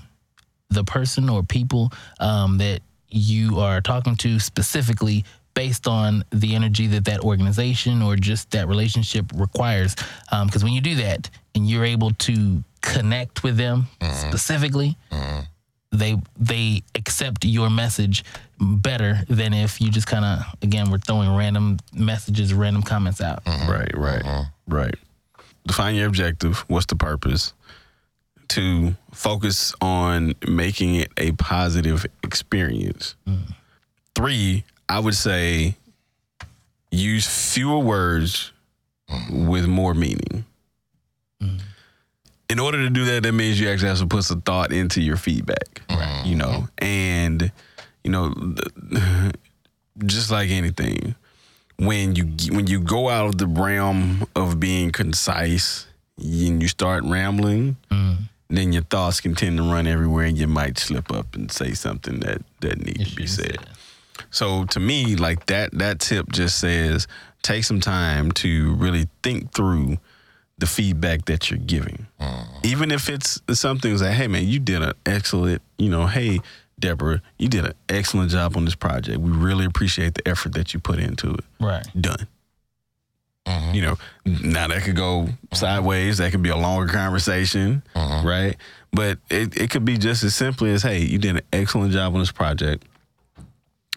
the 0.70 0.82
person 0.82 1.28
or 1.28 1.44
people 1.44 1.92
um, 2.18 2.58
that 2.58 2.80
you 3.08 3.60
are 3.60 3.80
talking 3.80 4.16
to 4.16 4.40
specifically 4.40 5.24
based 5.54 5.86
on 5.86 6.24
the 6.30 6.54
energy 6.54 6.86
that 6.88 7.04
that 7.06 7.20
organization 7.20 8.02
or 8.02 8.16
just 8.16 8.50
that 8.50 8.68
relationship 8.68 9.26
requires. 9.34 9.96
Um, 10.30 10.46
because 10.46 10.64
when 10.64 10.72
you 10.72 10.80
do 10.80 10.96
that 10.96 11.30
and 11.54 11.68
you're 11.68 11.84
able 11.84 12.10
to 12.12 12.62
connect 12.82 13.42
with 13.42 13.56
them 13.56 13.86
mm-hmm. 14.00 14.28
specifically, 14.28 14.96
mm-hmm. 15.10 15.40
they 15.92 16.16
they 16.36 16.82
accept 16.94 17.44
your 17.44 17.70
message 17.70 18.24
better 18.60 19.20
than 19.28 19.52
if 19.52 19.80
you 19.80 19.90
just 19.90 20.06
kind 20.06 20.24
of 20.24 20.44
again 20.62 20.90
we're 20.90 20.98
throwing 20.98 21.34
random 21.34 21.78
messages, 21.92 22.52
random 22.52 22.82
comments 22.82 23.20
out. 23.20 23.44
Mm-hmm. 23.44 23.70
Right, 23.70 23.96
right, 23.96 24.46
right. 24.68 24.94
Define 25.66 25.94
your 25.94 26.08
objective. 26.08 26.58
What's 26.68 26.86
the 26.86 26.96
purpose? 26.96 27.54
To 28.48 28.94
focus 29.12 29.74
on 29.80 30.34
making 30.46 30.96
it 30.96 31.10
a 31.16 31.32
positive 31.32 32.04
experience. 32.22 33.16
Mm. 33.26 33.54
Three, 34.14 34.64
I 34.88 35.00
would 35.00 35.14
say 35.14 35.76
use 36.90 37.26
fewer 37.52 37.78
words 37.78 38.52
with 39.30 39.66
more 39.66 39.94
meaning. 39.94 40.44
In 42.50 42.60
order 42.60 42.78
to 42.78 42.90
do 42.90 43.04
that, 43.06 43.22
that 43.24 43.32
means 43.32 43.58
you 43.58 43.68
actually 43.68 43.88
have 43.88 43.98
to 43.98 44.06
put 44.06 44.24
some 44.24 44.42
thought 44.42 44.72
into 44.72 45.00
your 45.00 45.16
feedback. 45.16 45.82
You 46.24 46.36
know, 46.36 46.68
and 46.78 47.50
you 48.04 48.10
know, 48.10 48.32
just 50.06 50.30
like 50.30 50.50
anything, 50.50 51.14
when 51.78 52.14
you 52.14 52.24
when 52.54 52.66
you 52.66 52.80
go 52.80 53.08
out 53.08 53.26
of 53.26 53.38
the 53.38 53.46
realm 53.46 54.24
of 54.36 54.60
being 54.60 54.90
concise 54.92 55.86
and 56.18 56.62
you 56.62 56.68
start 56.68 57.02
rambling, 57.04 57.76
then 58.48 58.72
your 58.72 58.82
thoughts 58.84 59.20
can 59.20 59.34
tend 59.34 59.56
to 59.56 59.62
run 59.64 59.86
everywhere, 59.86 60.26
and 60.26 60.38
you 60.38 60.46
might 60.46 60.78
slip 60.78 61.10
up 61.10 61.34
and 61.34 61.50
say 61.50 61.72
something 61.72 62.20
that 62.20 62.42
that 62.60 62.78
needs 62.84 63.10
to 63.10 63.16
be 63.16 63.26
said. 63.26 63.56
So 64.30 64.64
to 64.66 64.80
me, 64.80 65.16
like 65.16 65.46
that 65.46 65.72
that 65.78 66.00
tip 66.00 66.30
just 66.32 66.58
says 66.58 67.06
take 67.42 67.64
some 67.64 67.80
time 67.80 68.32
to 68.32 68.74
really 68.74 69.06
think 69.22 69.52
through 69.52 69.98
the 70.58 70.66
feedback 70.66 71.24
that 71.26 71.50
you're 71.50 71.58
giving. 71.58 72.06
Mm-hmm. 72.20 72.60
Even 72.64 72.90
if 72.90 73.08
it's 73.08 73.42
something 73.52 73.96
like, 73.98 74.12
hey 74.12 74.28
man, 74.28 74.46
you 74.46 74.58
did 74.60 74.82
an 74.82 74.92
excellent, 75.04 75.62
you 75.78 75.90
know, 75.90 76.06
hey 76.06 76.40
Deborah, 76.78 77.22
you 77.38 77.48
did 77.48 77.64
an 77.64 77.74
excellent 77.88 78.30
job 78.30 78.56
on 78.56 78.64
this 78.64 78.74
project. 78.74 79.18
We 79.18 79.30
really 79.30 79.64
appreciate 79.64 80.14
the 80.14 80.26
effort 80.28 80.54
that 80.54 80.74
you 80.74 80.80
put 80.80 80.98
into 80.98 81.34
it. 81.34 81.44
Right. 81.60 81.86
Done. 81.98 82.26
Mm-hmm. 83.46 83.74
You 83.74 83.82
know, 83.82 83.98
now 84.24 84.68
that 84.68 84.82
could 84.84 84.96
go 84.96 85.22
mm-hmm. 85.22 85.54
sideways. 85.54 86.18
That 86.18 86.30
could 86.30 86.42
be 86.42 86.48
a 86.50 86.56
longer 86.56 86.90
conversation, 86.90 87.82
right? 87.94 88.56
But 88.92 89.18
it, 89.28 89.56
it 89.56 89.70
could 89.70 89.84
be 89.84 89.98
just 89.98 90.22
as 90.24 90.34
simply 90.34 90.70
as, 90.70 90.82
hey, 90.82 91.00
you 91.00 91.18
did 91.18 91.36
an 91.36 91.42
excellent 91.52 91.92
job 91.92 92.14
on 92.14 92.20
this 92.20 92.32
project. 92.32 92.86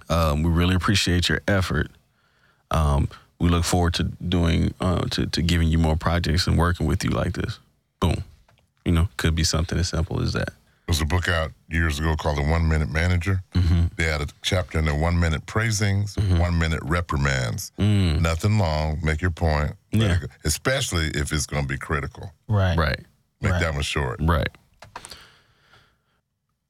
Um, 0.10 0.44
we 0.44 0.50
really 0.50 0.76
appreciate 0.76 1.30
your 1.30 1.42
effort. 1.48 1.88
Um, 2.72 3.10
we 3.40 3.50
look 3.50 3.64
forward 3.64 3.94
to 3.96 4.04
doing 4.04 4.74
uh, 4.80 5.02
to 5.12 5.26
to 5.28 5.42
giving 5.42 5.68
you 5.68 5.78
more 5.78 5.96
projects 5.96 6.48
and 6.48 6.58
working 6.58 6.88
with 6.88 7.04
you 7.04 7.12
like 7.12 7.34
this. 7.34 7.60
Boom. 8.00 8.24
You 8.86 8.92
know, 8.94 9.10
could 9.18 9.36
be 9.36 9.44
something 9.44 9.78
as 9.78 9.90
simple 9.90 10.22
as 10.22 10.34
that. 10.34 10.50
There 10.50 10.94
was 10.94 11.02
a 11.02 11.06
book 11.06 11.28
out 11.28 11.52
years 11.70 12.00
ago 12.00 12.16
called 12.16 12.38
The 12.38 12.44
One 12.50 12.70
Minute 12.70 12.90
Manager. 12.90 13.44
They 13.98 14.06
had 14.06 14.22
a 14.22 14.28
chapter 14.42 14.80
in 14.80 14.86
there, 14.86 14.96
One 14.96 15.20
Minute 15.20 15.46
Praisings, 15.46 16.16
One 16.18 16.58
Minute 16.58 16.80
Reprimands. 16.84 17.74
Nothing 17.78 18.58
long, 18.58 19.00
make 19.04 19.22
your 19.22 19.32
point. 19.32 19.74
Yeah. 19.92 20.20
Especially 20.46 21.08
if 21.08 21.34
it's 21.34 21.46
going 21.46 21.64
to 21.64 21.68
be 21.68 21.78
critical. 21.78 22.32
Right. 22.48 22.78
Right. 22.78 23.00
Make 23.42 23.52
Right. 23.54 23.62
that 23.62 23.74
one 23.74 23.82
short. 23.84 24.20
Right. 24.22 24.48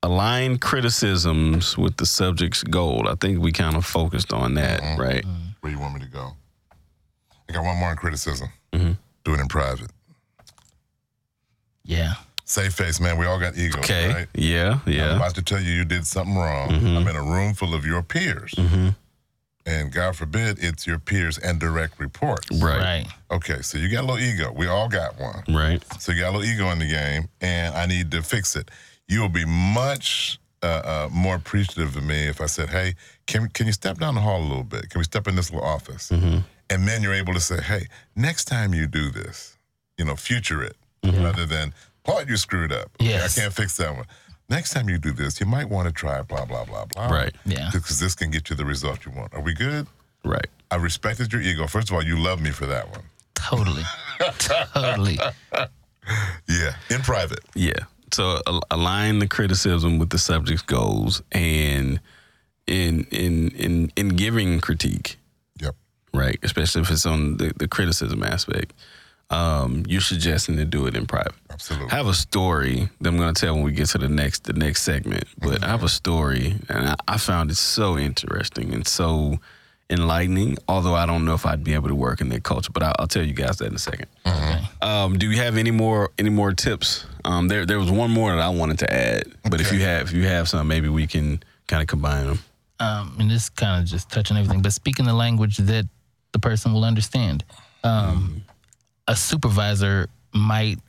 Align 0.04 0.60
criticisms 0.60 1.78
with 1.78 1.98
the 1.98 2.06
subject's 2.06 2.64
goal. 2.64 3.08
I 3.10 3.16
think 3.16 3.40
we 3.40 3.52
kind 3.52 3.76
of 3.76 3.86
focused 3.86 4.32
on 4.32 4.54
that, 4.54 4.80
right? 4.98 5.26
Where 5.62 5.72
you 5.72 5.80
want 5.80 5.96
me 5.96 6.02
to 6.02 6.08
go? 6.08 6.34
I 7.50 7.54
got 7.54 7.64
one 7.64 7.78
more 7.78 7.92
in 7.92 7.98
criticism. 7.98 8.50
Mm-hmm. 8.74 8.92
Do 9.24 9.34
it 9.34 9.40
in 9.40 9.48
private. 9.48 9.90
Yeah. 11.84 12.14
Safe 12.46 12.74
face, 12.74 13.00
man. 13.00 13.18
We 13.18 13.26
all 13.26 13.40
got 13.40 13.58
egos, 13.58 13.80
Okay. 13.84 14.14
right? 14.14 14.28
Yeah, 14.34 14.80
yeah. 14.86 15.12
I'm 15.12 15.18
about 15.18 15.36
to 15.36 15.42
tell 15.42 15.60
you 15.60 15.72
you 15.74 15.84
did 15.86 16.06
something 16.06 16.36
wrong. 16.36 16.70
Mm-hmm. 16.70 16.98
I'm 16.98 17.08
in 17.08 17.16
a 17.16 17.24
room 17.24 17.54
full 17.54 17.74
of 17.74 17.86
your 17.86 18.04
peers. 18.04 18.54
And 19.66 19.92
God 19.92 20.16
forbid 20.16 20.60
it's 20.64 20.88
your 20.88 20.98
peers 20.98 21.38
and 21.38 21.60
direct 21.60 22.00
reports. 22.00 22.50
Right, 22.52 22.80
Right. 22.80 23.08
Okay, 23.32 23.62
so 23.62 23.78
you 23.78 23.90
got 23.90 24.06
a 24.06 24.08
little 24.08 24.20
ego. 24.20 24.54
We 24.56 24.68
all 24.68 24.88
got 24.88 25.20
one. 25.20 25.44
right. 25.50 25.84
So 26.00 26.14
you 26.14 26.22
got 26.22 26.30
a 26.30 26.38
little 26.38 26.46
ego 26.50 26.70
in 26.72 26.80
the 26.80 26.88
game, 26.88 27.28
and 27.42 27.76
I 27.76 27.86
need 27.86 28.12
to 28.12 28.22
fix 28.22 28.56
it. 28.56 28.72
You 29.08 29.22
will 29.22 29.30
be 29.30 29.46
much 29.46 30.40
uh, 30.64 30.66
uh, 30.66 31.10
more 31.12 31.36
appreciative 31.36 31.96
of 31.96 32.04
me 32.04 32.28
if 32.28 32.42
I 32.42 32.46
said, 32.48 32.70
"Hey, 32.70 32.96
can 33.26 33.48
can 33.50 33.68
you 33.68 33.74
step 33.74 33.98
down 34.00 34.16
the 34.16 34.22
hall 34.22 34.40
a 34.42 34.48
little 34.48 34.64
bit? 34.64 34.90
Can 34.90 35.00
we 35.00 35.06
step 35.06 35.28
in 35.28 35.36
this 35.36 35.52
little 35.52 35.68
office?" 35.68 36.12
And 36.12 36.86
then 36.86 37.02
you're 37.02 37.14
able 37.14 37.34
to 37.34 37.40
say, 37.40 37.62
"Hey, 37.62 37.88
next 38.16 38.46
time 38.46 38.74
you 38.74 38.88
do 38.88 39.10
this, 39.10 39.58
you 39.98 40.04
know, 40.06 40.16
future 40.16 40.62
it 40.64 40.76
rather 41.04 41.46
than 41.46 41.74
Claude, 42.04 42.28
you 42.30 42.36
screwed 42.38 42.72
up. 42.74 42.90
Okay, 43.02 43.10
Yes. 43.12 43.38
I 43.38 43.42
can't 43.42 43.54
fix 43.54 43.78
that 43.78 43.96
one. 43.96 44.06
Next 44.50 44.72
time 44.74 44.90
you 44.90 44.98
do 44.98 45.12
this, 45.12 45.40
you 45.40 45.46
might 45.46 45.70
want 45.70 45.88
to 45.88 45.94
try 45.94 46.22
blah 46.22 46.46
blah 46.46 46.66
blah 46.66 46.86
blah. 46.86 47.08
Right. 47.08 47.34
Yeah. 47.46 47.70
Because 47.72 48.00
this 48.00 48.14
can 48.16 48.30
get 48.32 48.50
you 48.50 48.56
the 48.58 48.66
result 48.66 49.06
you 49.06 49.12
want. 49.14 49.34
Are 49.34 49.42
we 49.42 49.54
good? 49.54 49.88
Right. 50.26 50.48
I 50.72 50.76
respected 50.76 51.32
your 51.32 51.42
ego. 51.42 51.68
First 51.68 51.90
of 51.90 51.96
all, 51.96 52.04
you 52.04 52.18
love 52.18 52.42
me 52.42 52.52
for 52.52 52.66
that 52.66 52.90
one. 52.92 53.04
Totally. 53.36 53.84
totally. 54.40 55.18
Yeah, 56.50 56.76
in 56.90 57.02
private. 57.02 57.40
Yeah. 57.56 57.80
So 58.14 58.42
align 58.72 59.20
the 59.20 59.28
criticism 59.28 60.00
with 60.00 60.10
the 60.12 60.18
subject's 60.18 60.62
goals 60.64 61.22
and 61.32 62.00
in 62.66 63.06
in 63.12 63.50
in 63.52 63.92
in 63.96 64.10
giving 64.10 64.60
critique, 64.60 65.18
Yep. 65.60 65.76
right? 66.14 66.40
Especially 66.44 66.82
if 66.82 66.92
it's 66.92 67.06
on 67.06 67.38
the, 67.38 67.54
the 67.58 67.68
criticism 67.68 68.24
aspect. 68.24 68.74
Um, 69.30 69.84
you're 69.90 70.00
suggesting 70.00 70.56
to 70.56 70.64
do 70.64 70.88
it 70.88 70.96
in 70.96 71.06
private. 71.06 71.34
Absolutely. 71.50 71.92
I 71.92 71.96
have 71.98 72.08
a 72.08 72.14
story 72.14 72.88
that 73.02 73.10
I'm 73.10 73.18
going 73.18 73.34
to 73.34 73.40
tell 73.46 73.56
when 73.56 73.64
we 73.64 73.74
get 73.74 73.88
to 73.90 73.98
the 73.98 74.08
next 74.08 74.46
the 74.46 74.54
next 74.54 74.84
segment. 74.84 75.26
But 75.38 75.64
I 75.66 75.68
have 75.68 75.84
a 75.84 75.90
story, 75.90 76.56
and 76.70 76.90
I, 76.90 76.96
I 77.10 77.18
found 77.18 77.52
it 77.52 77.58
so 77.58 77.98
interesting 77.98 78.74
and 78.74 78.88
so 78.88 79.40
enlightening. 79.90 80.58
Although 80.68 80.96
I 80.96 81.06
don't 81.06 81.26
know 81.26 81.34
if 81.34 81.46
I'd 81.46 81.64
be 81.64 81.74
able 81.74 81.88
to 81.90 81.96
work 81.96 82.22
in 82.22 82.30
that 82.30 82.44
culture, 82.44 82.72
but 82.74 82.84
I'll, 82.84 82.96
I'll 83.00 83.08
tell 83.08 83.24
you 83.24 83.34
guys 83.34 83.58
that 83.58 83.68
in 83.68 83.76
a 83.76 83.80
second. 83.80 84.08
Um, 84.82 85.18
do 85.18 85.30
you 85.30 85.38
have 85.42 85.58
any 85.58 85.72
more 85.72 86.10
any 86.18 86.30
more 86.30 86.54
tips? 86.54 87.06
Um, 87.26 87.48
there 87.48 87.66
there 87.66 87.80
was 87.80 87.90
one 87.92 88.12
more 88.12 88.32
that 88.36 88.42
I 88.42 88.50
wanted 88.50 88.80
to 88.80 88.94
add, 88.94 89.24
but 89.50 89.60
if 89.62 89.72
you 89.74 89.80
have 89.82 90.08
if 90.08 90.14
you 90.14 90.24
have 90.28 90.48
some, 90.48 90.68
maybe 90.68 90.90
we 90.90 91.08
can 91.08 91.42
kind 91.68 91.82
of 91.82 91.88
combine 91.88 92.28
them. 92.28 92.40
um, 92.80 93.16
and 93.20 93.30
this 93.32 93.50
kind 93.50 93.82
of 93.84 93.90
just 93.90 94.10
touching 94.10 94.38
everything, 94.38 94.62
but 94.62 94.72
speaking 94.74 95.06
the 95.06 95.14
language 95.14 95.58
that 95.58 95.86
the 96.32 96.40
person 96.40 96.74
will 96.74 96.86
understand. 96.86 97.44
Um, 97.84 98.44
A 99.08 99.16
supervisor 99.16 100.10
might 100.34 100.80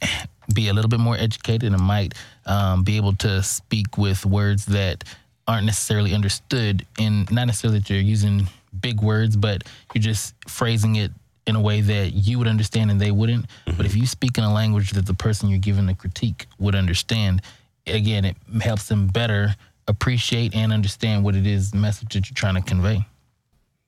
be 0.52 0.68
a 0.68 0.72
little 0.74 0.88
bit 0.88 0.98
more 1.00 1.16
educated 1.16 1.72
and 1.72 1.80
might 1.80 2.14
um, 2.46 2.82
be 2.82 2.96
able 2.96 3.14
to 3.16 3.42
speak 3.42 3.96
with 3.96 4.26
words 4.26 4.66
that 4.66 5.04
aren't 5.46 5.66
necessarily 5.66 6.14
understood, 6.14 6.84
and 6.98 7.30
not 7.30 7.46
necessarily 7.46 7.78
that 7.78 7.88
you're 7.88 8.00
using 8.00 8.48
big 8.80 9.00
words, 9.00 9.36
but 9.36 9.64
you're 9.94 10.02
just 10.02 10.34
phrasing 10.48 10.96
it 10.96 11.10
in 11.46 11.56
a 11.56 11.60
way 11.60 11.80
that 11.80 12.10
you 12.10 12.38
would 12.38 12.46
understand 12.46 12.90
and 12.90 13.00
they 13.00 13.10
wouldn't. 13.10 13.46
But 13.64 13.86
if 13.86 13.96
you 13.96 14.06
speak 14.06 14.36
in 14.36 14.44
a 14.44 14.52
language 14.52 14.90
that 14.92 15.06
the 15.06 15.14
person 15.14 15.48
you're 15.48 15.58
giving 15.58 15.86
the 15.86 15.94
critique 15.94 16.46
would 16.58 16.74
understand, 16.74 17.42
again, 17.86 18.24
it 18.24 18.36
helps 18.60 18.88
them 18.88 19.06
better 19.06 19.54
appreciate 19.86 20.54
and 20.54 20.72
understand 20.72 21.24
what 21.24 21.34
it 21.34 21.46
is 21.46 21.70
the 21.70 21.78
message 21.78 22.12
that 22.12 22.28
you're 22.28 22.34
trying 22.34 22.56
to 22.56 22.60
convey. 22.60 23.06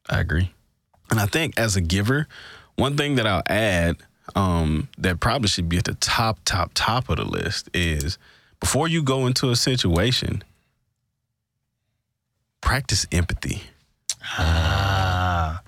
I 0.09 0.21
agree. 0.21 0.51
And 1.11 1.21
I 1.21 1.27
think 1.27 1.59
as 1.59 1.77
a 1.77 1.81
giver, 1.81 2.27
one 2.77 2.97
thing 2.97 3.17
that 3.17 3.27
I'll 3.27 3.43
add 3.47 3.97
um, 4.35 4.89
that 4.97 5.21
probably 5.21 5.49
should 5.49 5.69
be 5.69 5.77
at 5.77 5.85
the 5.85 5.95
top, 5.95 6.39
top, 6.45 6.71
top 6.75 7.09
of 7.09 7.17
the 7.17 7.25
list 7.25 7.69
is 7.75 8.17
before 8.59 8.89
you 8.89 9.03
go 9.03 9.27
into 9.27 9.51
a 9.51 9.57
situation, 9.57 10.43
practice 12.61 13.07
empathy. 13.13 13.65
Ah, 14.23 15.63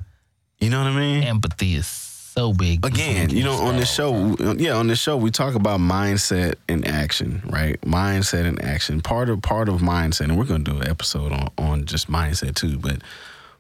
You 0.61 0.71
know 0.71 0.79
what 0.83 0.93
I 0.93 0.97
mean? 0.99 1.23
empathy 1.25 1.75
is 1.75 1.87
so 1.87 2.53
big. 2.53 2.85
Again, 2.87 3.31
you 3.31 3.45
know, 3.45 3.55
on 3.55 3.77
this 3.77 3.93
show, 3.93 4.37
yeah, 4.57 4.73
on 4.75 4.87
this 4.87 4.99
show, 5.01 5.17
we 5.17 5.31
talk 5.31 5.55
about 5.55 5.81
mindset 5.81 6.55
and 6.69 6.87
action, 6.87 7.43
right? 7.47 7.79
Mindset 7.83 8.47
and 8.47 8.63
action. 8.65 9.01
Part 9.03 9.29
of 9.29 9.43
part 9.43 9.69
of 9.69 9.81
mindset, 9.81 10.23
and 10.23 10.39
we're 10.39 10.45
gonna 10.47 10.65
do 10.65 10.79
an 10.81 10.89
episode 10.89 11.33
on 11.33 11.49
on 11.59 11.85
just 11.85 12.11
mindset 12.11 12.55
too, 12.55 12.79
but 12.79 13.03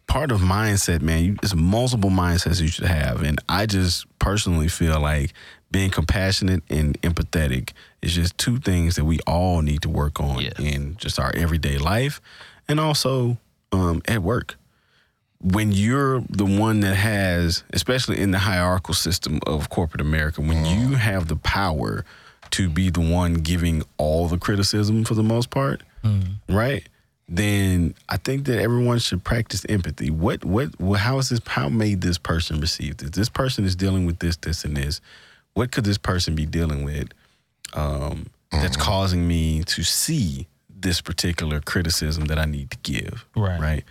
part 0.06 0.30
of 0.32 0.40
mindset, 0.40 1.02
man, 1.02 1.24
you, 1.24 1.36
it's 1.42 1.54
multiple 1.54 2.10
mindsets 2.10 2.60
you 2.60 2.68
should 2.68 2.86
have, 2.86 3.22
and 3.22 3.38
I 3.48 3.66
just 3.66 4.06
personally 4.18 4.68
feel 4.68 5.00
like 5.00 5.32
being 5.70 5.90
compassionate 5.90 6.62
and 6.70 7.00
empathetic 7.02 7.70
is 8.02 8.14
just 8.14 8.36
two 8.38 8.58
things 8.58 8.96
that 8.96 9.04
we 9.06 9.18
all 9.26 9.62
need 9.62 9.80
to 9.82 9.88
work 9.88 10.20
on 10.20 10.40
Yes. 10.40 10.52
in 10.58 10.96
just 10.98 11.18
our 11.18 11.32
everyday 11.34 11.78
life, 11.78 12.20
and 12.68 12.78
also 12.80 13.36
um, 13.72 14.00
at 14.06 14.22
work 14.22 14.56
when 15.42 15.72
you're 15.72 16.20
the 16.28 16.44
one 16.44 16.80
that 16.80 16.94
has, 16.94 17.64
especially 17.72 18.20
in 18.20 18.30
the 18.30 18.38
hierarchical 18.38 18.94
system 18.94 19.40
of 19.46 19.68
corporate 19.70 20.00
America, 20.00 20.40
when 20.40 20.64
mm. 20.64 20.78
you 20.78 20.96
have 20.96 21.28
the 21.28 21.36
power 21.36 22.04
to 22.52 22.68
be 22.68 22.90
the 22.90 23.00
one 23.00 23.34
giving 23.34 23.82
all 23.96 24.28
the 24.28 24.38
criticism 24.38 25.04
for 25.04 25.14
the 25.14 25.22
most 25.22 25.50
part, 25.50 25.82
mm. 26.04 26.36
right? 26.48 26.86
Then 27.28 27.94
I 28.08 28.18
think 28.18 28.44
that 28.46 28.60
everyone 28.60 28.98
should 28.98 29.24
practice 29.24 29.64
empathy. 29.68 30.10
What, 30.10 30.44
what, 30.44 30.78
what, 30.78 31.00
how 31.00 31.18
is 31.18 31.30
this, 31.30 31.40
how 31.46 31.68
may 31.68 31.94
this 31.94 32.18
person 32.18 32.60
receive 32.60 32.98
this? 32.98 33.10
This 33.10 33.28
person 33.28 33.64
is 33.64 33.74
dealing 33.74 34.06
with 34.06 34.18
this, 34.18 34.36
this, 34.36 34.64
and 34.64 34.76
this. 34.76 35.00
What 35.54 35.72
could 35.72 35.84
this 35.84 35.98
person 35.98 36.34
be 36.34 36.46
dealing 36.46 36.84
with 36.84 37.08
um, 37.74 38.26
that's 38.50 38.76
mm-hmm. 38.76 38.82
causing 38.82 39.26
me 39.26 39.62
to 39.64 39.82
see 39.82 40.46
this 40.68 41.00
particular 41.00 41.60
criticism 41.60 42.26
that 42.26 42.38
I 42.38 42.44
need 42.44 42.70
to 42.72 42.78
give. 42.82 43.24
Right. 43.34 43.60
Right. 43.60 43.84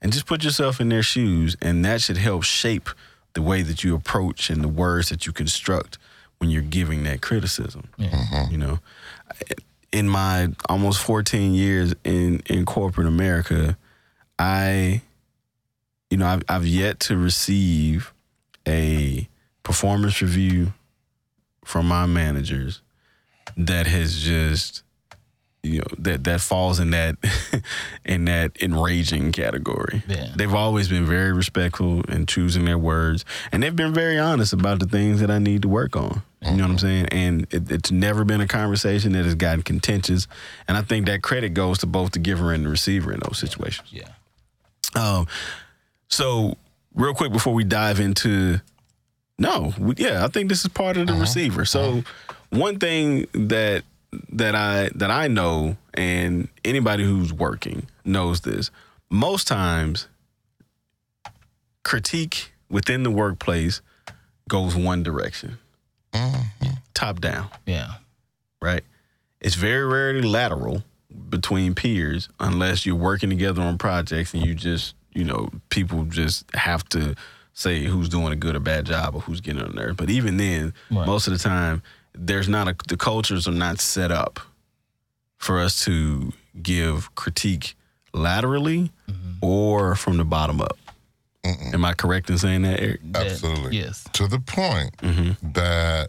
And 0.00 0.12
just 0.12 0.26
put 0.26 0.44
yourself 0.44 0.80
in 0.80 0.88
their 0.88 1.02
shoes, 1.02 1.56
and 1.60 1.84
that 1.84 2.00
should 2.00 2.18
help 2.18 2.44
shape 2.44 2.88
the 3.34 3.42
way 3.42 3.62
that 3.62 3.82
you 3.82 3.94
approach 3.94 4.48
and 4.48 4.62
the 4.62 4.68
words 4.68 5.08
that 5.08 5.26
you 5.26 5.32
construct 5.32 5.98
when 6.38 6.50
you're 6.50 6.62
giving 6.62 7.02
that 7.04 7.20
criticism. 7.20 7.88
Yeah. 7.96 8.48
You 8.48 8.58
know, 8.58 8.78
in 9.92 10.08
my 10.08 10.48
almost 10.68 11.00
14 11.02 11.54
years 11.54 11.94
in 12.04 12.42
in 12.46 12.64
corporate 12.64 13.06
America, 13.06 13.76
I, 14.38 15.02
you 16.10 16.16
know, 16.16 16.26
I've, 16.26 16.42
I've 16.48 16.66
yet 16.66 17.00
to 17.00 17.16
receive 17.16 18.12
a 18.66 19.28
performance 19.62 20.22
review 20.22 20.72
from 21.64 21.86
my 21.86 22.06
managers 22.06 22.82
that 23.56 23.86
has 23.86 24.20
just 24.20 24.82
you 25.62 25.78
know 25.78 25.86
that 25.98 26.24
that 26.24 26.40
falls 26.40 26.78
in 26.78 26.90
that 26.90 27.16
in 28.04 28.24
that 28.26 28.60
enraging 28.62 29.32
category. 29.32 30.02
Yeah. 30.08 30.32
They've 30.36 30.54
always 30.54 30.88
been 30.88 31.04
very 31.04 31.32
respectful 31.32 32.02
in 32.02 32.26
choosing 32.26 32.64
their 32.64 32.78
words, 32.78 33.24
and 33.52 33.62
they've 33.62 33.74
been 33.74 33.92
very 33.92 34.18
honest 34.18 34.52
about 34.52 34.80
the 34.80 34.86
things 34.86 35.20
that 35.20 35.30
I 35.30 35.38
need 35.38 35.62
to 35.62 35.68
work 35.68 35.96
on. 35.96 36.22
You 36.40 36.52
know 36.52 36.64
what 36.64 36.70
I'm 36.70 36.78
saying? 36.78 37.06
And 37.10 37.46
it, 37.52 37.68
it's 37.68 37.90
never 37.90 38.24
been 38.24 38.40
a 38.40 38.46
conversation 38.46 39.12
that 39.12 39.24
has 39.24 39.34
gotten 39.34 39.62
contentious, 39.62 40.28
and 40.68 40.76
I 40.76 40.82
think 40.82 41.06
that 41.06 41.22
credit 41.22 41.52
goes 41.54 41.78
to 41.78 41.86
both 41.86 42.12
the 42.12 42.20
giver 42.20 42.52
and 42.52 42.64
the 42.64 42.68
receiver 42.68 43.12
in 43.12 43.20
those 43.20 43.38
situations. 43.38 43.92
Yeah. 43.92 44.08
Um, 44.94 45.26
so 46.08 46.56
real 46.94 47.12
quick 47.14 47.32
before 47.32 47.54
we 47.54 47.64
dive 47.64 47.98
into, 47.98 48.60
no, 49.38 49.74
we, 49.78 49.94
yeah, 49.96 50.24
I 50.24 50.28
think 50.28 50.48
this 50.48 50.62
is 50.62 50.68
part 50.68 50.96
of 50.96 51.08
the 51.08 51.14
receiver. 51.14 51.64
So 51.64 52.04
one 52.50 52.78
thing 52.78 53.26
that 53.32 53.82
that 54.30 54.54
I 54.54 54.90
that 54.94 55.10
I 55.10 55.28
know, 55.28 55.76
and 55.94 56.48
anybody 56.64 57.04
who's 57.04 57.32
working 57.32 57.86
knows 58.04 58.40
this. 58.42 58.70
Most 59.10 59.46
times, 59.48 60.08
critique 61.84 62.52
within 62.68 63.02
the 63.02 63.10
workplace 63.10 63.80
goes 64.48 64.74
one 64.76 65.02
direction, 65.02 65.58
mm-hmm. 66.12 66.68
top 66.94 67.20
down 67.20 67.48
Yeah. 67.66 67.94
right? 68.60 68.82
It's 69.40 69.54
very 69.54 69.84
rarely 69.86 70.22
lateral 70.22 70.82
between 71.30 71.74
peers 71.74 72.28
unless 72.40 72.84
you're 72.84 72.96
working 72.96 73.30
together 73.30 73.62
on 73.62 73.78
projects 73.78 74.34
and 74.34 74.44
you 74.44 74.54
just, 74.54 74.94
you 75.14 75.24
know, 75.24 75.48
people 75.70 76.04
just 76.04 76.44
have 76.54 76.86
to 76.90 77.14
say 77.54 77.84
who's 77.84 78.08
doing 78.08 78.32
a 78.32 78.36
good 78.36 78.56
or 78.56 78.60
bad 78.60 78.84
job 78.86 79.14
or 79.14 79.20
who's 79.22 79.40
getting 79.40 79.62
on 79.62 79.74
there. 79.74 79.94
But 79.94 80.10
even 80.10 80.36
then, 80.36 80.74
Right. 80.90 81.06
most 81.06 81.26
of 81.26 81.32
the 81.32 81.38
time, 81.38 81.82
there's 82.14 82.48
not 82.48 82.68
a, 82.68 82.76
the 82.88 82.96
cultures 82.96 83.46
are 83.46 83.52
not 83.52 83.80
set 83.80 84.10
up 84.10 84.40
for 85.38 85.58
us 85.60 85.84
to 85.84 86.32
give 86.62 87.14
critique 87.14 87.76
laterally 88.12 88.90
mm-hmm. 89.08 89.32
or 89.40 89.94
from 89.94 90.16
the 90.16 90.24
bottom 90.24 90.60
up. 90.60 90.76
Am 91.44 91.84
I 91.84 91.94
correct 91.94 92.28
in 92.28 92.38
saying 92.38 92.62
that, 92.62 92.80
Eric? 92.80 93.00
That- 93.12 93.26
Absolutely. 93.26 93.78
yes. 93.78 94.06
To 94.14 94.26
the 94.26 94.40
point 94.40 94.96
mm-hmm. 94.98 95.52
that 95.52 96.08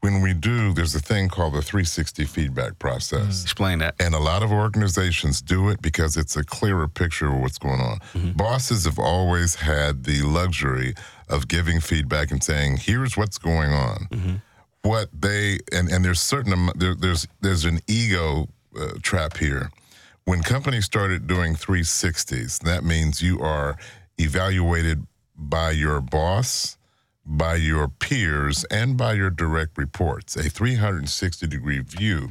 when 0.00 0.20
we 0.22 0.32
do, 0.32 0.72
there's 0.72 0.94
a 0.94 1.00
thing 1.00 1.28
called 1.28 1.54
the 1.54 1.62
360 1.62 2.24
feedback 2.24 2.78
process. 2.78 3.40
Mm. 3.40 3.42
Explain 3.42 3.78
that. 3.80 3.96
And 3.98 4.14
a 4.14 4.20
lot 4.20 4.42
of 4.42 4.52
organizations 4.52 5.42
do 5.42 5.68
it 5.70 5.82
because 5.82 6.16
it's 6.16 6.36
a 6.36 6.44
clearer 6.44 6.86
picture 6.86 7.26
of 7.26 7.40
what's 7.40 7.58
going 7.58 7.80
on. 7.80 7.98
Mm-hmm. 8.14 8.32
Bosses 8.32 8.84
have 8.84 8.98
always 8.98 9.56
had 9.56 10.04
the 10.04 10.22
luxury 10.22 10.94
of 11.28 11.48
giving 11.48 11.80
feedback 11.80 12.30
and 12.30 12.42
saying, 12.42 12.78
"Here's 12.78 13.16
what's 13.16 13.38
going 13.38 13.72
on." 13.72 14.08
What 14.82 15.08
they 15.12 15.58
and 15.72 15.88
and 15.90 16.04
there's 16.04 16.20
certain 16.20 16.70
there, 16.76 16.94
there's 16.94 17.26
there's 17.40 17.64
an 17.64 17.80
ego 17.86 18.48
uh, 18.78 18.92
trap 19.02 19.36
here. 19.36 19.70
When 20.24 20.42
companies 20.42 20.84
started 20.84 21.26
doing 21.26 21.54
360s, 21.54 22.60
that 22.60 22.84
means 22.84 23.22
you 23.22 23.40
are 23.40 23.76
evaluated 24.18 25.06
by 25.34 25.70
your 25.70 26.02
boss, 26.02 26.76
by 27.24 27.54
your 27.54 27.88
peers, 27.88 28.64
and 28.70 28.96
by 28.96 29.14
your 29.14 29.30
direct 29.30 29.78
reports. 29.78 30.36
A 30.36 30.50
360 30.50 31.46
degree 31.46 31.78
view 31.78 32.30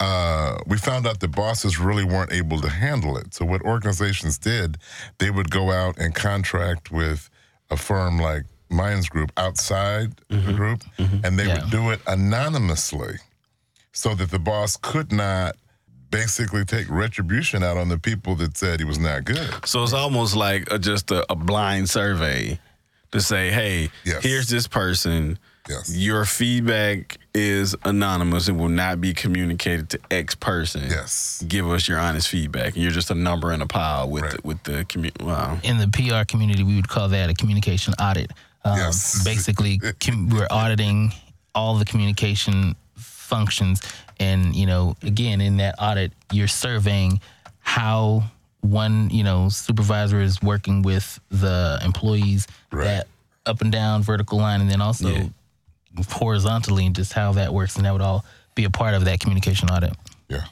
uh, 0.00 0.58
we 0.66 0.76
found 0.76 1.06
out 1.06 1.20
the 1.20 1.28
bosses 1.28 1.78
really 1.78 2.04
weren't 2.04 2.32
able 2.32 2.60
to 2.60 2.68
handle 2.68 3.16
it. 3.16 3.34
So 3.34 3.44
what 3.44 3.62
organizations 3.62 4.38
did, 4.38 4.78
they 5.18 5.30
would 5.30 5.50
go 5.50 5.70
out 5.70 5.98
and 5.98 6.14
contract 6.14 6.90
with 6.90 7.30
a 7.70 7.76
firm 7.76 8.18
like 8.18 8.44
Minds 8.70 9.08
Group 9.08 9.30
outside 9.36 10.14
the 10.28 10.36
mm-hmm. 10.36 10.54
group, 10.56 10.84
mm-hmm. 10.98 11.24
and 11.24 11.38
they 11.38 11.46
Yeah. 11.46 11.62
would 11.62 11.70
do 11.70 11.90
it 11.90 12.00
anonymously, 12.06 13.16
so 13.92 14.14
that 14.14 14.30
the 14.30 14.38
boss 14.38 14.76
could 14.76 15.12
not 15.12 15.56
basically 16.10 16.64
take 16.64 16.88
retribution 16.90 17.62
out 17.62 17.76
on 17.76 17.88
the 17.88 17.98
people 17.98 18.34
that 18.36 18.56
said 18.56 18.78
he 18.80 18.84
was 18.84 18.98
not 18.98 19.24
good. 19.24 19.50
So 19.66 19.82
it's 19.82 19.92
almost 19.92 20.36
like 20.36 20.70
a, 20.70 20.78
just 20.78 21.10
a, 21.10 21.24
a 21.30 21.34
blind 21.36 21.90
survey 21.90 22.58
to 23.12 23.20
say, 23.20 23.50
hey, 23.50 23.90
Yes. 24.04 24.22
here's 24.22 24.48
this 24.48 24.66
person. 24.68 25.38
Yes. 25.68 25.96
Your 25.96 26.24
feedback 26.24 27.16
is 27.34 27.74
anonymous 27.84 28.48
and 28.48 28.58
will 28.60 28.68
not 28.68 29.00
be 29.00 29.14
communicated 29.14 29.88
to 29.90 29.98
X 30.10 30.34
person. 30.34 30.82
Yes. 30.90 31.42
Give 31.48 31.68
us 31.70 31.88
your 31.88 31.98
honest 31.98 32.28
feedback. 32.28 32.74
And 32.74 32.82
you're 32.82 32.92
just 32.92 33.10
a 33.10 33.14
number 33.14 33.50
in 33.50 33.62
a 33.62 33.66
pile 33.66 34.08
with 34.10 34.22
Right. 34.24 34.32
the, 34.34 34.40
with 34.44 34.62
the 34.64 34.84
community. 34.84 35.24
Wow. 35.24 35.58
in 35.62 35.78
the 35.78 35.88
PR 35.88 36.24
community, 36.30 36.62
we 36.62 36.76
would 36.76 36.88
call 36.88 37.08
that 37.08 37.30
a 37.30 37.34
communication 37.34 37.94
audit. 38.00 38.30
Um, 38.64 38.76
Yes. 38.78 39.22
Basically, 39.24 39.78
com- 40.00 40.28
we're 40.30 40.46
auditing 40.50 41.12
all 41.54 41.76
the 41.76 41.84
communication 41.84 42.74
functions, 42.96 43.80
and 44.20 44.54
you 44.54 44.66
know, 44.66 44.96
again, 45.02 45.40
in 45.40 45.56
that 45.58 45.74
audit, 45.78 46.12
you're 46.32 46.48
surveying 46.48 47.20
how 47.60 48.24
one, 48.60 49.10
you 49.10 49.22
know, 49.24 49.48
supervisor 49.50 50.20
is 50.20 50.40
working 50.42 50.82
with 50.82 51.20
the 51.30 51.78
employees, 51.84 52.46
Right. 52.72 52.84
that 52.84 53.06
up 53.46 53.60
and 53.60 53.70
down 53.70 54.02
vertical 54.02 54.38
line, 54.38 54.60
and 54.62 54.70
then 54.70 54.80
also 54.80 55.10
Yeah. 55.10 55.26
horizontally, 56.10 56.86
and 56.86 56.94
just 56.94 57.12
how 57.12 57.32
that 57.34 57.52
works, 57.52 57.76
and 57.76 57.84
that 57.84 57.92
would 57.92 58.00
all 58.02 58.24
be 58.54 58.64
a 58.64 58.70
part 58.70 58.94
of 58.94 59.04
that 59.04 59.20
communication 59.20 59.68
audit. 59.68 59.94
Yeah. 60.28 60.44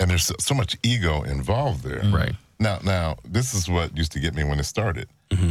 And 0.00 0.10
there's 0.10 0.24
so, 0.24 0.34
so 0.40 0.54
much 0.54 0.76
ego 0.82 1.22
involved 1.22 1.82
there. 1.84 2.02
Right. 2.10 2.34
Now, 2.58 2.78
now 2.84 3.16
this 3.24 3.54
is 3.54 3.68
what 3.68 3.96
used 3.96 4.12
to 4.12 4.20
get 4.20 4.34
me 4.34 4.44
when 4.44 4.58
it 4.58 4.64
started. 4.64 5.08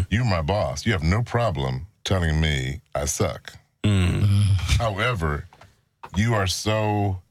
You're 0.10 0.24
my 0.26 0.42
boss. 0.42 0.86
You 0.86 0.94
have 0.94 1.04
no 1.04 1.24
problem 1.24 1.88
telling 2.04 2.42
me 2.42 2.82
I 2.96 3.06
suck. 3.06 3.54
However, 4.78 5.46
you 6.16 6.34
are 6.34 6.48
so 6.48 7.22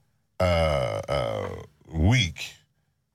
uh, 0.41 1.01
uh, 1.09 1.49
weak 1.93 2.55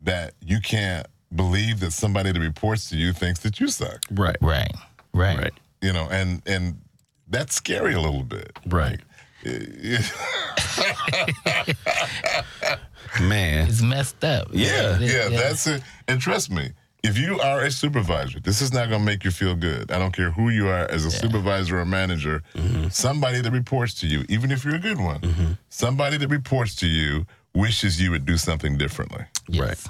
that 0.01 0.33
you 0.41 0.59
can't 0.59 1.05
believe 1.35 1.79
that 1.81 1.91
somebody 1.91 2.31
that 2.31 2.39
reports 2.39 2.89
to 2.89 2.97
you 2.97 3.13
thinks 3.13 3.39
that 3.41 3.59
you 3.59 3.67
suck. 3.67 4.01
Right. 4.11 4.37
Right. 4.41 4.71
Right. 5.13 5.37
Right. 5.37 5.53
You 5.81 5.93
know, 5.93 6.07
and 6.09 6.41
and 6.45 6.81
that's 7.27 7.55
scary 7.55 7.93
a 7.93 8.01
little 8.01 8.23
bit. 8.23 8.57
Right. 8.67 8.99
Man. 13.21 13.67
It's 13.67 13.81
messed 13.81 14.23
up. 14.23 14.47
Yeah, 14.51 14.95
It 14.95 15.01
is, 15.01 15.13
yeah, 15.13 15.29
that's 15.29 15.67
it. 15.67 15.81
And 16.07 16.21
trust 16.21 16.51
me, 16.51 16.69
if 17.03 17.17
you 17.17 17.39
are 17.39 17.61
a 17.61 17.71
supervisor, 17.71 18.39
this 18.39 18.61
is 18.61 18.73
not 18.73 18.89
going 18.89 19.01
to 19.01 19.05
make 19.05 19.23
you 19.23 19.31
feel 19.31 19.55
good. 19.55 19.91
I 19.91 19.99
don't 19.99 20.11
care 20.11 20.31
who 20.31 20.49
you 20.49 20.67
are 20.67 20.89
as 20.89 21.05
a 21.05 21.11
supervisor 21.11 21.79
or 21.79 21.85
manager. 21.85 22.43
Somebody 22.89 23.41
that 23.41 23.51
reports 23.51 23.93
to 24.01 24.07
you, 24.07 24.25
even 24.29 24.51
if 24.51 24.65
you're 24.65 24.75
a 24.75 24.79
good 24.79 24.99
one, 24.99 25.57
somebody 25.69 26.17
that 26.17 26.29
reports 26.29 26.75
to 26.77 26.87
you 26.87 27.25
wishes 27.53 28.01
you 28.01 28.11
would 28.11 28.25
do 28.25 28.37
something 28.37 28.77
differently. 28.77 29.25
Yes. 29.47 29.87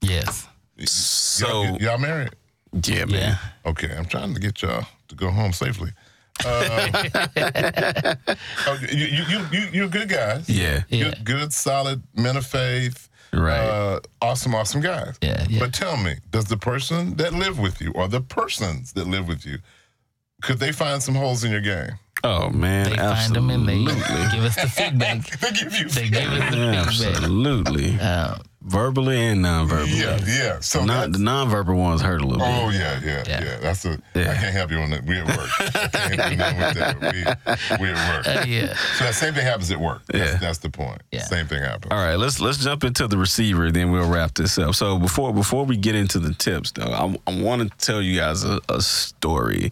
Yes. 0.00 0.46
So, 0.84 1.62
y'all, 1.62 1.76
y'all 1.78 1.98
married? 1.98 2.30
yeah, 2.84 3.04
man. 3.06 3.08
Yeah. 3.10 3.38
Okay, 3.70 3.94
I'm 3.96 4.06
trying 4.06 4.34
to 4.34 4.40
get 4.40 4.62
y'all 4.62 4.86
to 5.08 5.14
go 5.14 5.30
home 5.30 5.52
safely. 5.52 5.90
Uh, 6.44 6.94
oh, 8.66 8.78
you, 8.92 9.06
you, 9.06 9.24
you, 9.28 9.46
you, 9.52 9.68
you're 9.72 9.88
good 9.88 10.08
guys. 10.08 10.48
Yeah. 10.48 10.82
Yeah. 10.88 11.04
Good, 11.04 11.24
good, 11.24 11.52
solid 11.52 12.02
men 12.14 12.36
of 12.36 12.44
faith. 12.46 13.08
Right. 13.40 13.58
Uh, 13.58 14.00
awesome, 14.22 14.54
awesome 14.54 14.80
guys. 14.80 15.18
Yeah, 15.22 15.46
yeah. 15.48 15.60
But 15.60 15.74
tell 15.74 15.96
me, 15.96 16.16
does 16.30 16.46
the 16.46 16.56
person 16.56 17.16
that 17.16 17.32
live 17.32 17.58
with 17.58 17.80
you 17.80 17.92
or 17.94 18.08
the 18.08 18.20
persons 18.20 18.92
that 18.94 19.06
live 19.06 19.28
with 19.28 19.44
you, 19.46 19.58
could 20.42 20.58
they 20.58 20.72
find 20.72 21.02
some 21.02 21.14
holes 21.14 21.44
in 21.44 21.50
your 21.50 21.60
game? 21.60 21.98
Oh, 22.24 22.50
man. 22.50 22.90
They 22.90 22.96
find 22.96 23.34
them 23.34 23.50
and 23.50 23.68
they 23.68 23.84
Absolutely. 23.84 24.36
give 24.36 24.44
us 24.44 24.56
the 24.56 24.68
feedback. 24.68 25.40
They 25.40 25.50
give 25.52 25.74
you 25.74 25.88
They 25.88 26.08
give 26.08 26.28
us 26.28 26.50
the 26.50 26.56
feedback. 26.56 26.86
Absolutely. 26.86 27.98
Uh, 28.00 28.38
Verbally 28.66 29.26
and 29.26 29.42
non-verbally. 29.42 29.92
Yeah, 29.92 30.18
yeah. 30.26 30.58
So 30.60 30.84
Not, 30.84 31.12
the 31.12 31.18
non-verbal 31.18 31.76
ones 31.76 32.02
hurt 32.02 32.20
a 32.20 32.26
little 32.26 32.42
Oh 32.44 32.68
bit. 32.70 32.80
yeah, 32.80 33.00
yeah, 33.04 33.22
yeah, 33.26 33.44
Yeah. 33.44 33.56
That's 33.60 33.84
a. 33.84 33.90
I 34.14 34.18
Yeah. 34.18 34.40
can't 34.40 34.54
help 34.54 34.70
you 34.72 34.78
on 34.78 34.90
that. 34.90 35.04
We 35.04 35.18
at 35.18 35.26
work. 35.28 35.48
I 35.94 36.16
can't 36.16 36.40
help 36.40 36.52
you 36.58 36.64
with 36.66 36.74
that. 37.44 37.78
We, 37.78 37.84
we 37.86 37.90
at 37.92 38.16
work. 38.16 38.26
uh, 38.26 38.44
yeah. 38.46 38.74
So 38.98 39.04
that 39.04 39.14
same 39.14 39.34
thing 39.34 39.44
happens 39.44 39.70
at 39.70 39.78
work. 39.78 40.02
That's, 40.06 40.32
Yeah. 40.32 40.38
that's 40.38 40.58
the 40.58 40.70
point. 40.70 41.00
Yeah. 41.12 41.22
Same 41.22 41.46
thing 41.46 41.62
happens. 41.62 41.92
All 41.92 41.98
right, 41.98 42.16
let's 42.16 42.40
let's 42.40 42.58
jump 42.58 42.82
into 42.82 43.06
the 43.06 43.16
receiver, 43.18 43.70
then 43.70 43.92
we'll 43.92 44.08
wrap 44.10 44.34
this 44.34 44.58
up. 44.58 44.74
So 44.74 44.98
before 44.98 45.32
before 45.32 45.64
we 45.64 45.76
get 45.76 45.94
into 45.94 46.18
the 46.18 46.34
tips, 46.34 46.72
though, 46.72 46.90
I, 46.90 47.16
I 47.30 47.40
want 47.40 47.62
to 47.70 47.86
tell 47.86 48.02
you 48.02 48.18
guys 48.18 48.42
a, 48.42 48.60
a 48.68 48.82
story. 48.82 49.70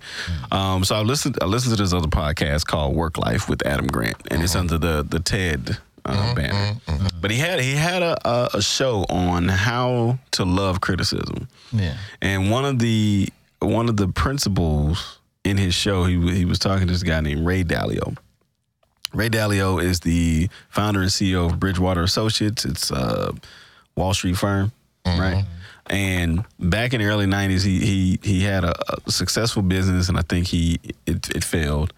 Um, 0.52 0.84
so 0.84 0.94
I 0.94 1.00
listened 1.02 1.36
I 1.42 1.46
listened 1.46 1.76
to 1.76 1.82
this 1.82 1.92
other 1.92 2.06
podcast 2.06 2.66
called 2.66 2.94
Work 2.94 3.18
Life 3.18 3.48
with 3.48 3.66
Adam 3.66 3.88
Grant, 3.88 4.16
and 4.30 4.40
it's 4.42 4.54
under 4.54 4.78
the 4.78 5.02
the 5.02 5.18
TED 5.18 5.78
uh, 6.04 6.12
mm-hmm, 6.12 6.34
banner. 6.34 6.80
Mm-hmm, 6.86 7.20
but 7.20 7.30
he 7.30 7.38
had 7.38 7.60
he 7.60 7.72
had 7.72 8.02
a, 8.02 8.16
a, 8.28 8.50
a 8.54 8.62
show 8.62 9.04
on 9.08 9.48
how 9.48 10.18
to 10.32 10.44
love 10.44 10.80
criticism, 10.80 11.48
Yeah. 11.72 11.96
and 12.20 12.50
one 12.50 12.64
of 12.64 12.78
the 12.78 13.28
one 13.60 13.88
of 13.88 13.96
the 13.96 14.08
principles 14.08 15.18
in 15.44 15.56
his 15.56 15.74
show, 15.74 16.04
he 16.04 16.18
he 16.34 16.44
was 16.44 16.58
talking 16.58 16.86
to 16.86 16.92
this 16.92 17.02
guy 17.02 17.20
named 17.20 17.46
Ray 17.46 17.64
Dalio. 17.64 18.16
Ray 19.12 19.28
Dalio 19.28 19.82
is 19.82 20.00
the 20.00 20.48
founder 20.70 21.00
and 21.00 21.10
CEO 21.10 21.46
of 21.46 21.60
Bridgewater 21.60 22.02
Associates. 22.02 22.64
It's 22.64 22.90
a 22.90 23.32
Wall 23.96 24.12
Street 24.12 24.36
firm, 24.36 24.72
mm-hmm. 25.04 25.20
right? 25.20 25.44
And 25.86 26.44
back 26.58 26.94
in 26.94 27.00
the 27.00 27.06
early 27.06 27.26
'90s, 27.26 27.64
he 27.64 27.78
he 27.80 28.18
he 28.22 28.40
had 28.42 28.64
a, 28.64 28.74
a 29.06 29.10
successful 29.10 29.62
business, 29.62 30.08
and 30.08 30.18
I 30.18 30.22
think 30.22 30.46
he 30.48 30.80
it, 31.06 31.28
it 31.34 31.44
failed. 31.44 31.92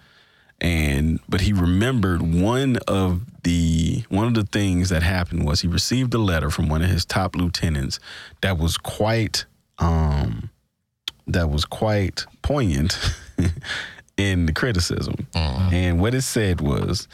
And 0.60 1.20
but 1.28 1.42
he 1.42 1.52
remembered 1.52 2.22
one 2.22 2.78
of 2.88 3.22
the 3.42 4.04
one 4.08 4.26
of 4.26 4.34
the 4.34 4.44
things 4.44 4.88
that 4.88 5.02
happened 5.02 5.44
was 5.46 5.60
he 5.60 5.68
received 5.68 6.14
a 6.14 6.18
letter 6.18 6.50
from 6.50 6.68
one 6.68 6.82
of 6.82 6.88
his 6.88 7.04
top 7.04 7.36
lieutenants 7.36 8.00
that 8.40 8.58
was 8.58 8.78
quite 8.78 9.44
um 9.78 10.50
that 11.26 11.50
was 11.50 11.64
quite 11.64 12.24
poignant 12.42 12.98
in 14.16 14.46
the 14.46 14.52
criticism. 14.52 15.26
And 15.72 16.00
what 16.00 16.14
it 16.14 16.22
said 16.22 16.60
was 16.60 17.06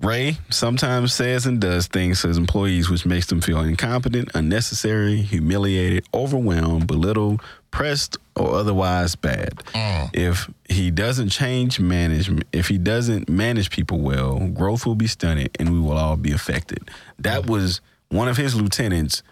Ray 0.00 0.38
sometimes 0.50 1.12
says 1.12 1.46
and 1.46 1.60
does 1.60 1.86
things 1.86 2.22
to 2.22 2.28
his 2.28 2.36
employees 2.38 2.90
which 2.90 3.06
makes 3.06 3.26
them 3.26 3.40
feel 3.40 3.60
incompetent, 3.60 4.30
unnecessary, 4.34 5.16
humiliated, 5.16 6.04
overwhelmed, 6.12 6.86
belittled, 6.86 7.40
pressed, 7.76 8.16
or 8.34 8.54
otherwise 8.54 9.14
bad. 9.16 9.56
Mm. 9.74 10.10
If 10.14 10.50
he 10.66 10.90
doesn't 10.90 11.28
change 11.28 11.78
management, 11.78 12.44
if 12.50 12.68
he 12.68 12.78
doesn't 12.78 13.28
manage 13.28 13.68
people 13.68 13.98
well, 14.00 14.38
growth 14.48 14.86
will 14.86 14.94
be 14.94 15.06
stunted 15.06 15.50
and 15.58 15.70
we 15.74 15.78
will 15.78 15.98
all 15.98 16.16
be 16.16 16.32
affected. 16.32 16.90
That 17.18 17.42
mm. 17.42 17.50
was 17.50 17.82
one 18.08 18.28
of 18.28 18.38
his 18.38 18.54
lieutenants 18.54 19.22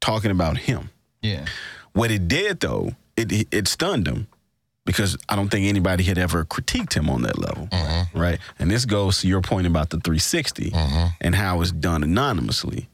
talking 0.00 0.32
about 0.32 0.58
him. 0.58 0.90
Yeah. 1.22 1.46
What 1.92 2.10
it 2.10 2.26
did 2.26 2.58
though, 2.58 2.96
it 3.16 3.46
it 3.52 3.68
stunned 3.68 4.08
him 4.08 4.26
because 4.84 5.16
I 5.28 5.36
don't 5.36 5.48
think 5.48 5.68
anybody 5.68 6.02
had 6.02 6.18
ever 6.18 6.44
critiqued 6.44 6.94
him 6.94 7.08
on 7.08 7.22
that 7.22 7.38
level, 7.38 7.68
mm-hmm. 7.68 8.18
right? 8.18 8.40
And 8.58 8.68
this 8.68 8.84
goes 8.84 9.20
to 9.20 9.28
your 9.28 9.42
point 9.42 9.68
about 9.68 9.90
the 9.90 9.98
360 9.98 10.70
mm-hmm. 10.70 11.06
and 11.20 11.36
how 11.36 11.60
it's 11.60 11.70
done 11.70 12.02
anonymously. 12.02 12.88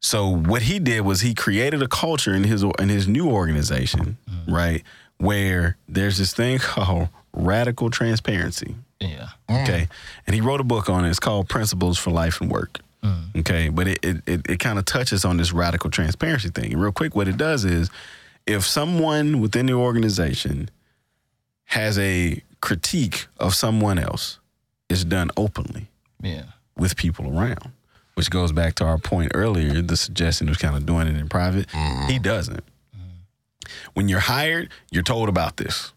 So 0.00 0.28
what 0.28 0.62
he 0.62 0.78
did 0.78 1.00
was 1.02 1.20
he 1.22 1.34
created 1.34 1.82
a 1.82 1.88
culture 1.88 2.34
in 2.34 2.44
his 2.44 2.62
in 2.78 2.88
his 2.88 3.08
new 3.08 3.28
organization, 3.28 4.18
mm-hmm. 4.30 4.54
right, 4.54 4.82
where 5.18 5.76
there's 5.88 6.18
this 6.18 6.32
thing 6.34 6.58
called 6.60 7.08
radical 7.32 7.90
transparency. 7.90 8.76
Yeah. 9.00 9.28
Okay. 9.50 9.82
Mm. 9.82 9.88
And 10.26 10.34
he 10.34 10.40
wrote 10.40 10.60
a 10.60 10.64
book 10.64 10.88
on 10.88 11.04
it. 11.04 11.10
It's 11.10 11.20
called 11.20 11.48
Principles 11.48 11.98
for 11.98 12.10
Life 12.10 12.40
and 12.40 12.50
Work. 12.50 12.80
Mm. 13.02 13.36
Okay. 13.40 13.68
But 13.68 13.88
it 13.88 13.98
it, 14.02 14.16
it, 14.26 14.50
it 14.50 14.60
kind 14.60 14.78
of 14.78 14.84
touches 14.84 15.24
on 15.24 15.36
this 15.36 15.52
radical 15.52 15.90
transparency 15.90 16.48
thing. 16.50 16.72
And 16.72 16.80
real 16.80 16.92
quick, 16.92 17.14
what 17.14 17.28
it 17.28 17.36
does 17.36 17.64
is 17.64 17.90
if 18.46 18.66
someone 18.66 19.40
within 19.40 19.66
the 19.66 19.74
organization 19.74 20.70
has 21.64 21.98
a 21.98 22.42
critique 22.60 23.26
of 23.38 23.54
someone 23.54 23.98
else, 23.98 24.38
it's 24.88 25.04
done 25.04 25.30
openly 25.36 25.88
Yeah. 26.22 26.44
with 26.76 26.96
people 26.96 27.36
around. 27.36 27.72
Which 28.16 28.30
goes 28.30 28.50
back 28.50 28.74
to 28.76 28.84
our 28.84 28.96
point 28.96 29.32
earlier, 29.34 29.82
the 29.82 29.96
suggestion 29.96 30.48
was 30.48 30.56
kind 30.56 30.74
of 30.74 30.86
doing 30.86 31.06
it 31.06 31.16
in 31.16 31.28
private. 31.28 31.68
Mm-hmm. 31.68 32.08
He 32.08 32.18
doesn't. 32.18 32.64
When 33.92 34.08
you're 34.08 34.20
hired, 34.20 34.70
you're 34.90 35.02
told 35.02 35.28
about 35.28 35.58
this. 35.58 35.92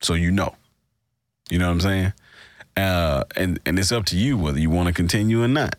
So 0.00 0.14
you 0.14 0.32
know. 0.32 0.56
You 1.50 1.58
know 1.58 1.66
what 1.66 1.74
I'm 1.74 1.80
saying? 1.80 2.12
Uh, 2.74 3.24
and 3.36 3.60
and 3.66 3.78
it's 3.78 3.92
up 3.92 4.06
to 4.06 4.16
you 4.16 4.38
whether 4.38 4.58
you 4.58 4.70
want 4.70 4.86
to 4.86 4.94
continue 4.94 5.42
or 5.42 5.48
not. 5.48 5.76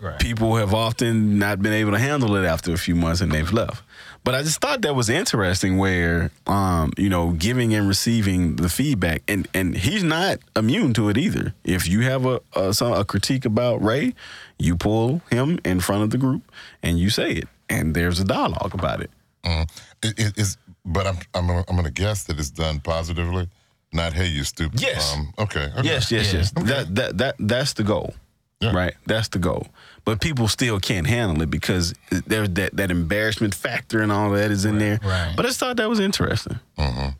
Right. 0.00 0.20
People 0.20 0.56
have 0.56 0.72
often 0.72 1.38
not 1.38 1.60
been 1.60 1.72
able 1.72 1.90
to 1.92 1.98
handle 1.98 2.36
it 2.36 2.46
after 2.46 2.72
a 2.72 2.78
few 2.78 2.94
months 2.94 3.20
and 3.20 3.32
they've 3.32 3.52
left. 3.52 3.82
But 4.22 4.34
I 4.34 4.42
just 4.42 4.60
thought 4.60 4.82
that 4.82 4.94
was 4.94 5.08
interesting 5.08 5.76
where 5.76 6.30
um, 6.46 6.92
you 6.96 7.08
know, 7.08 7.32
giving 7.32 7.74
and 7.74 7.88
receiving 7.88 8.56
the 8.56 8.68
feedback 8.68 9.22
and 9.26 9.48
and 9.54 9.76
he's 9.76 10.04
not 10.04 10.38
immune 10.54 10.92
to 10.94 11.08
it 11.08 11.18
either. 11.18 11.52
If 11.64 11.88
you 11.88 12.02
have 12.02 12.24
a 12.26 12.40
a, 12.54 12.72
some, 12.74 12.92
a 12.92 13.04
critique 13.04 13.44
about 13.44 13.82
Ray, 13.82 14.14
you 14.58 14.76
pull 14.76 15.22
him 15.30 15.58
in 15.64 15.80
front 15.80 16.04
of 16.04 16.10
the 16.10 16.18
group 16.18 16.42
and 16.82 16.98
you 16.98 17.10
say 17.10 17.32
it 17.32 17.48
and 17.68 17.94
there's 17.94 18.20
a 18.20 18.24
dialogue 18.24 18.74
about 18.74 19.00
it. 19.00 19.10
Mm. 19.44 19.70
It, 20.02 20.56
but 20.84 21.06
I'm 21.06 21.18
I'm 21.34 21.46
gonna, 21.46 21.64
I'm 21.68 21.76
gonna 21.76 21.90
guess 21.90 22.24
that 22.24 22.38
it's 22.38 22.50
done 22.50 22.80
positively, 22.80 23.48
not 23.92 24.12
hey 24.12 24.26
you 24.28 24.44
stupid. 24.44 24.80
Yes. 24.80 25.14
Um, 25.14 25.32
okay. 25.38 25.68
okay. 25.76 25.82
Yes, 25.88 26.10
yes, 26.12 26.32
yes. 26.32 26.50
That 26.52 26.94
that 26.94 27.18
that 27.18 27.34
that's 27.38 27.72
the 27.74 27.82
goal. 27.82 28.14
Yeah. 28.60 28.72
Right? 28.76 28.94
That's 29.06 29.28
the 29.28 29.38
goal. 29.38 29.68
But 30.04 30.20
people 30.20 30.46
still 30.48 30.78
can't 30.80 31.06
handle 31.06 31.40
it 31.42 31.50
because 31.50 31.94
there's 32.26 32.50
that 32.50 32.76
that 32.76 32.90
embarrassment 32.90 33.54
factor 33.54 34.00
and 34.02 34.12
all 34.12 34.30
that 34.30 34.50
is 34.50 34.64
in 34.64 34.78
there. 34.78 35.00
right. 35.04 35.32
But 35.36 35.44
I 35.46 35.48
just 35.48 35.60
thought 35.60 35.76
that 35.78 35.88
was 35.88 35.98
interesting. 36.00 36.58
Mhm. 36.78 37.14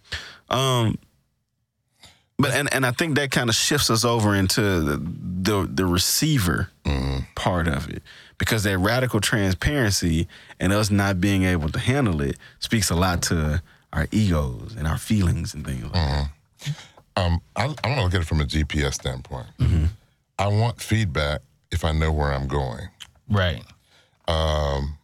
Um 0.50 0.98
but 2.38 2.52
and, 2.52 2.72
and 2.72 2.86
I 2.86 2.92
think 2.92 3.16
that 3.16 3.30
kind 3.30 3.50
of 3.50 3.54
shifts 3.56 3.90
us 3.90 4.04
over 4.04 4.34
into 4.34 4.60
the 4.80 4.96
the, 5.42 5.68
the 5.70 5.86
receiver 5.86 6.70
part 7.34 7.68
of 7.68 7.88
it. 7.88 8.02
Because 8.38 8.62
that 8.64 8.78
radical 8.78 9.20
transparency 9.20 10.26
and 10.58 10.72
us 10.72 10.90
not 10.90 11.20
being 11.20 11.42
able 11.44 11.68
to 11.70 11.78
handle 11.78 12.20
it 12.22 12.36
speaks 12.58 12.90
a 12.90 12.94
lot 12.96 13.22
to 13.24 13.62
our 13.92 14.06
egos 14.10 14.74
and 14.78 14.86
our 14.88 14.96
feelings 14.98 15.52
and 15.54 15.64
things 15.66 15.82
like 15.84 15.92
that. 15.92 16.30
Um, 17.16 17.40
I, 17.56 17.64
I'm 17.64 17.74
gonna 17.82 18.02
look 18.04 18.14
at 18.14 18.22
it 18.22 18.26
from 18.26 18.40
a 18.40 18.44
GPS 18.44 18.94
standpoint. 18.94 19.46
Mm-hmm. 19.58 19.86
I 20.38 20.46
want 20.48 20.80
feedback 20.80 21.42
if 21.70 21.84
I 21.84 21.92
know 21.92 22.12
where 22.12 22.32
I'm 22.32 22.46
going. 22.46 22.88
Right. 23.28 23.62
Um, 24.26 24.96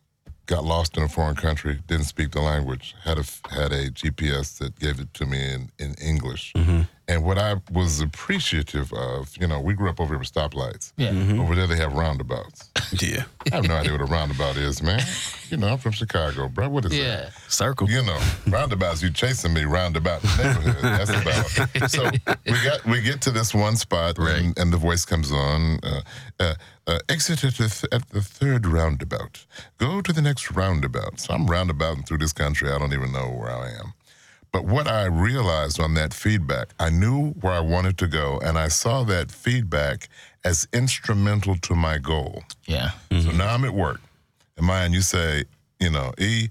got 0.46 0.64
lost 0.64 0.96
in 0.96 1.02
a 1.02 1.08
foreign 1.08 1.34
country, 1.34 1.80
didn't 1.86 2.04
speak 2.04 2.30
the 2.30 2.40
language, 2.40 2.94
had 3.02 3.18
a 3.18 3.24
had 3.50 3.72
a 3.72 3.90
GPS 3.90 4.58
that 4.58 4.78
gave 4.78 5.00
it 5.00 5.12
to 5.14 5.26
me 5.26 5.38
in 5.52 5.70
in 5.78 5.94
English. 5.94 6.52
Mm-hmm. 6.54 6.82
And 7.08 7.24
what 7.24 7.38
I 7.38 7.56
was 7.72 8.00
appreciative 8.00 8.92
of, 8.92 9.36
you 9.40 9.46
know, 9.46 9.60
we 9.60 9.74
grew 9.74 9.88
up 9.88 10.00
over 10.00 10.14
here 10.14 10.18
with 10.18 10.32
stoplights. 10.32 10.92
Yeah. 10.96 11.10
Over 11.40 11.54
there, 11.54 11.68
they 11.68 11.76
have 11.76 11.92
roundabouts. 11.92 12.70
Yeah. 13.00 13.24
I 13.52 13.56
have 13.56 13.68
no 13.68 13.74
idea 13.76 13.92
what 13.92 14.00
a 14.00 14.04
roundabout 14.04 14.56
is, 14.56 14.82
man. 14.82 15.00
You 15.50 15.56
know, 15.56 15.68
I'm 15.68 15.78
from 15.78 15.92
Chicago, 15.92 16.48
bro. 16.48 16.68
What 16.68 16.84
is 16.86 16.90
that? 16.90 16.96
Yeah. 16.96 17.30
Circle. 17.48 17.88
You 17.88 18.02
know, 18.02 18.20
roundabouts. 18.48 19.02
You 19.02 19.10
chasing 19.10 19.52
me 19.54 19.64
roundabout 19.64 20.22
the 20.22 20.28
neighborhood. 20.36 20.82
That's 20.82 21.10
about. 21.10 21.90
So 21.90 22.10
we 22.44 22.52
got 22.64 22.84
we 22.84 23.00
get 23.00 23.20
to 23.22 23.30
this 23.30 23.54
one 23.54 23.76
spot, 23.76 24.18
and, 24.18 24.58
and 24.58 24.72
the 24.72 24.76
voice 24.76 25.04
comes 25.04 25.30
on. 25.30 25.78
Uh, 25.82 26.00
uh, 26.40 26.54
uh, 26.88 26.98
exit 27.08 27.42
at 27.44 27.54
the, 27.54 27.68
th- 27.68 27.92
at 27.92 28.08
the 28.10 28.20
third 28.22 28.66
roundabout. 28.66 29.44
Go 29.78 30.00
to 30.00 30.12
the 30.12 30.22
next 30.22 30.50
roundabout. 30.52 31.18
So 31.20 31.34
I'm 31.34 31.46
roundabouting 31.46 32.04
through 32.04 32.18
this 32.18 32.32
country. 32.32 32.70
I 32.70 32.78
don't 32.78 32.92
even 32.92 33.12
know 33.12 33.28
where 33.30 33.50
I 33.50 33.70
am. 33.70 33.92
But 34.56 34.64
what 34.64 34.88
I 34.88 35.04
realized 35.04 35.78
on 35.78 35.92
that 35.96 36.14
feedback, 36.14 36.68
I 36.80 36.88
knew 36.88 37.32
where 37.42 37.52
I 37.52 37.60
wanted 37.60 37.98
to 37.98 38.06
go, 38.06 38.40
and 38.42 38.56
I 38.56 38.68
saw 38.68 39.04
that 39.04 39.30
feedback 39.30 40.08
as 40.46 40.66
instrumental 40.72 41.56
to 41.56 41.74
my 41.74 41.98
goal. 41.98 42.42
Yeah. 42.64 42.92
So 43.10 43.16
mm-hmm. 43.16 43.36
now 43.36 43.52
I'm 43.52 43.66
at 43.66 43.74
work. 43.74 44.00
And 44.56 44.64
Maya, 44.64 44.88
you 44.88 45.02
say, 45.02 45.44
you 45.78 45.90
know, 45.90 46.14
E, 46.18 46.48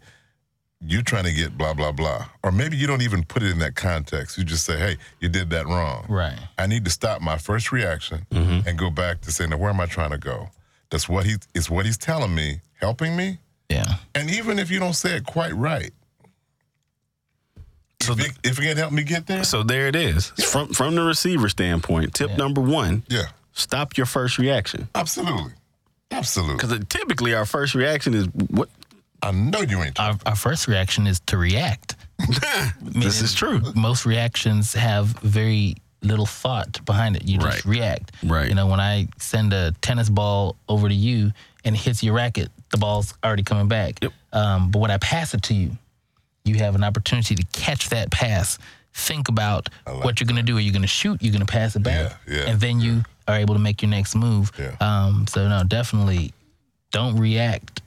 you're 0.82 1.02
trying 1.02 1.24
to 1.24 1.34
get 1.34 1.58
blah, 1.58 1.74
blah, 1.74 1.92
blah. 1.92 2.28
Or 2.44 2.52
maybe 2.52 2.78
you 2.78 2.86
don't 2.86 3.02
even 3.02 3.24
put 3.24 3.42
it 3.42 3.50
in 3.50 3.58
that 3.58 3.74
context. 3.74 4.38
You 4.38 4.44
just 4.44 4.68
say, 4.68 4.78
hey, 4.78 4.98
you 5.20 5.28
did 5.28 5.50
that 5.50 5.66
wrong. 5.66 6.06
Right. 6.08 6.38
I 6.60 6.68
need 6.68 6.86
to 6.86 6.92
stop 6.92 7.24
my 7.24 7.40
first 7.40 7.72
reaction 7.72 8.28
mm-hmm. 8.30 8.70
and 8.70 8.78
go 8.78 8.92
back 8.92 9.22
to 9.22 9.32
saying, 9.32 9.50
now 9.50 9.58
where 9.58 9.72
am 9.72 9.82
I 9.82 9.88
trying 9.88 10.12
to 10.12 10.20
go? 10.20 10.50
That's 10.92 11.10
what 11.10 11.26
he 11.26 11.38
is 11.56 11.72
what 11.72 11.88
he's 11.88 11.98
telling 11.98 12.36
me, 12.36 12.62
helping 12.80 13.16
me. 13.18 13.40
Yeah. 13.68 13.96
And 14.14 14.30
even 14.30 14.60
if 14.60 14.70
you 14.70 14.78
don't 14.78 14.94
say 14.94 15.16
it 15.16 15.26
quite 15.26 15.56
right, 15.56 15.90
So 18.02 18.14
if, 18.14 18.20
it, 18.20 18.32
if 18.44 18.60
it 18.60 18.62
can 18.62 18.78
help 18.78 18.92
me 18.92 19.04
get 19.04 19.26
there, 19.28 19.44
So 19.44 19.64
there 19.64 19.88
it 19.88 19.96
is. 19.96 20.30
From 20.52 20.70
from 20.74 20.96
the 20.96 21.02
receiver 21.04 21.50
standpoint, 21.50 22.14
tip 22.14 22.38
number 22.38 22.62
one: 22.62 23.04
yeah, 23.10 23.28
stop 23.54 23.98
your 23.98 24.06
first 24.06 24.38
reaction. 24.38 24.88
absolutely. 24.96 25.54
Absolutely. 26.12 26.56
Because 26.56 26.80
typically 26.88 27.34
our 27.34 27.46
first 27.46 27.74
reaction 27.74 28.14
is 28.14 28.28
what 28.50 28.70
I 29.24 29.32
know 29.32 29.62
you 29.62 29.82
ain't 29.82 30.00
Our, 30.00 30.18
our 30.26 30.36
first 30.36 30.68
reaction 30.68 31.08
is 31.08 31.20
to 31.28 31.38
react. 31.38 31.96
this 32.82 33.22
is 33.22 33.34
true. 33.34 33.60
Most 33.76 34.06
reactions 34.06 34.74
have 34.74 35.08
very 35.22 35.76
little 36.02 36.28
thought 36.28 36.84
behind 36.86 37.16
it. 37.16 37.24
You 37.28 37.40
just 37.40 37.66
Right. 37.66 37.78
react. 37.80 38.12
Right. 38.24 38.48
You 38.48 38.54
know, 38.56 38.68
when 38.68 38.80
I 38.80 39.08
send 39.18 39.52
a 39.52 39.72
tennis 39.82 40.08
ball 40.10 40.56
over 40.70 40.88
to 40.88 40.94
you 40.96 41.32
and 41.66 41.76
it 41.76 41.80
hits 41.80 42.04
your 42.04 42.14
racket, 42.14 42.50
the 42.70 42.78
ball's 42.78 43.14
already 43.24 43.44
coming 43.44 43.68
back. 43.68 43.98
Yep. 44.04 44.14
Um, 44.32 44.70
but 44.72 44.80
when 44.80 44.92
I 44.92 44.98
pass 45.00 45.34
it 45.34 45.42
to 45.44 45.54
you, 45.56 45.72
you 46.46 46.56
have 46.56 46.76
an 46.76 46.84
opportunity 46.84 47.36
to 47.36 47.44
catch 47.52 47.90
that 47.90 48.12
pass. 48.12 48.58
Think 48.94 49.28
about 49.28 49.68
like 49.86 50.04
what 50.04 50.20
you're 50.20 50.28
going 50.28 50.38
to 50.38 50.44
do. 50.44 50.58
Are 50.58 50.62
you 50.62 50.72
going 50.72 50.82
to 50.84 50.88
shoot? 50.88 51.22
You're 51.22 51.34
going 51.34 51.46
to 51.46 51.52
pass 51.52 51.76
it 51.76 51.84
back. 51.84 52.14
Yeah, 52.28 52.38
yeah, 52.38 52.50
and 52.52 52.62
then 52.62 52.80
you 52.80 53.04
are 53.28 53.36
able 53.36 53.56
to 53.56 53.60
make 53.60 53.82
your 53.82 53.90
next 53.90 54.16
move. 54.16 54.52
Yeah. 54.58 54.78
Um, 54.80 55.26
so, 55.28 55.50
no, 55.50 55.64
definitely 55.64 56.32
don't 56.92 57.18
react. 57.18 57.82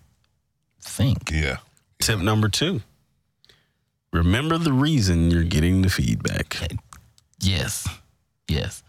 Think. 0.82 1.30
Yeah. 1.32 1.58
Tip 2.00 2.18
number 2.20 2.48
two: 2.48 2.82
remember 4.12 4.58
the 4.58 4.72
reason 4.72 5.30
you're 5.30 5.44
getting 5.44 5.80
the 5.82 5.88
feedback. 5.88 6.58
Yes. 7.40 7.88
Yes. 8.48 8.82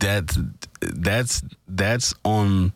that's 0.00 0.38
that's 0.80 1.42
that's 1.68 2.14
on. 2.24 2.72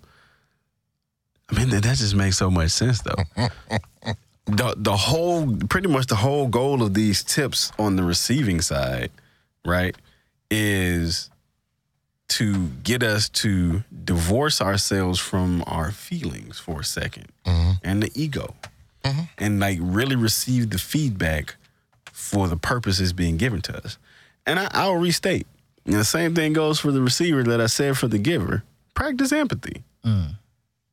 I 1.50 1.58
mean, 1.58 1.70
that, 1.70 1.82
that 1.82 1.96
just 1.96 2.14
makes 2.14 2.36
so 2.36 2.50
much 2.50 2.70
sense, 2.70 3.00
though. 3.00 3.48
the 4.48 4.74
the 4.76 4.96
whole, 4.96 5.56
pretty 5.68 5.88
much 5.88 6.06
the 6.06 6.16
whole 6.16 6.48
goal 6.48 6.82
of 6.82 6.94
these 6.94 7.22
tips 7.22 7.70
on 7.78 7.96
the 7.96 8.02
receiving 8.02 8.60
side, 8.60 9.10
right, 9.64 9.94
is 10.50 11.30
to 12.28 12.68
get 12.82 13.02
us 13.02 13.28
to 13.28 13.82
divorce 14.04 14.60
ourselves 14.60 15.18
from 15.18 15.64
our 15.66 15.90
feelings 15.90 16.58
for 16.58 16.80
a 16.80 16.82
2nd 16.82 17.24
mm-hmm. 17.46 17.70
and 17.82 18.02
the 18.02 18.10
ego, 18.14 18.54
mm-hmm. 19.02 19.22
and 19.38 19.60
like 19.60 19.78
really 19.80 20.16
receive 20.16 20.70
the 20.70 20.78
feedback 20.78 21.56
for 22.12 22.48
the 22.48 22.56
purposes 22.56 23.12
being 23.12 23.36
given 23.36 23.60
to 23.62 23.76
us. 23.76 23.98
And 24.46 24.58
I, 24.58 24.68
I'll 24.72 24.96
restate. 24.96 25.46
And 25.84 25.94
the 25.94 26.04
same 26.04 26.34
thing 26.34 26.52
goes 26.52 26.80
for 26.80 26.92
the 26.92 27.00
receiver 27.00 27.42
that 27.44 27.60
I 27.60 27.66
said 27.66 27.96
for 27.96 28.08
the 28.08 28.18
giver. 28.18 28.62
Practice 28.94 29.32
empathy. 29.32 29.82
Mm. 30.04 30.36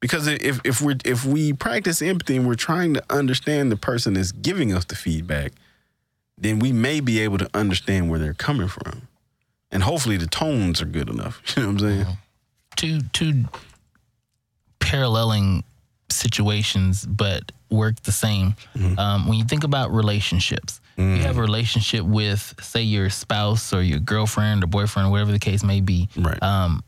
Because 0.05 0.27
if 0.27 0.59
if 0.63 0.81
we 0.81 0.95
if 1.03 1.25
we 1.25 1.51
practice 1.51 1.99
empathy 1.99 2.35
and 2.37 2.45
we're 2.47 2.53
trying 2.53 2.93
to 2.93 3.03
understand 3.09 3.71
the 3.71 3.75
person 3.75 4.13
that's 4.13 4.31
giving 4.31 4.71
us 4.71 4.85
the 4.85 4.95
feedback, 4.95 5.51
then 6.37 6.59
we 6.59 6.71
may 6.71 6.99
be 6.99 7.19
able 7.21 7.39
to 7.39 7.49
understand 7.55 8.07
where 8.11 8.19
they're 8.19 8.35
coming 8.35 8.67
from. 8.67 9.07
And 9.71 9.81
hopefully 9.81 10.17
the 10.17 10.27
tones 10.27 10.79
are 10.79 10.85
good 10.85 11.09
enough. 11.09 11.41
You 11.57 11.63
know 11.63 11.69
what 11.73 11.81
I'm 11.81 12.05
saying? 12.05 12.17
two 12.75 12.99
two 13.13 13.45
paralleling 14.79 15.63
situations 16.11 17.05
but 17.05 17.51
work 17.71 17.99
the 18.03 18.11
same 18.11 18.55
um, 18.97 19.27
when 19.27 19.37
you 19.39 19.43
think 19.45 19.63
about 19.63 19.91
relationships 19.91 20.79
you 20.97 21.17
have 21.17 21.37
a 21.37 21.41
relationship 21.41 22.03
with 22.05 22.53
say 22.61 22.81
your 22.81 23.09
spouse 23.09 23.73
or 23.73 23.81
your 23.81 23.99
girlfriend 23.99 24.63
or 24.63 24.67
boyfriend 24.67 25.07
or 25.07 25.11
whatever 25.11 25.31
the 25.31 25.39
case 25.39 25.63
may 25.63 25.81
be 25.81 26.07
Right. 26.15 26.41
um, 26.43 26.83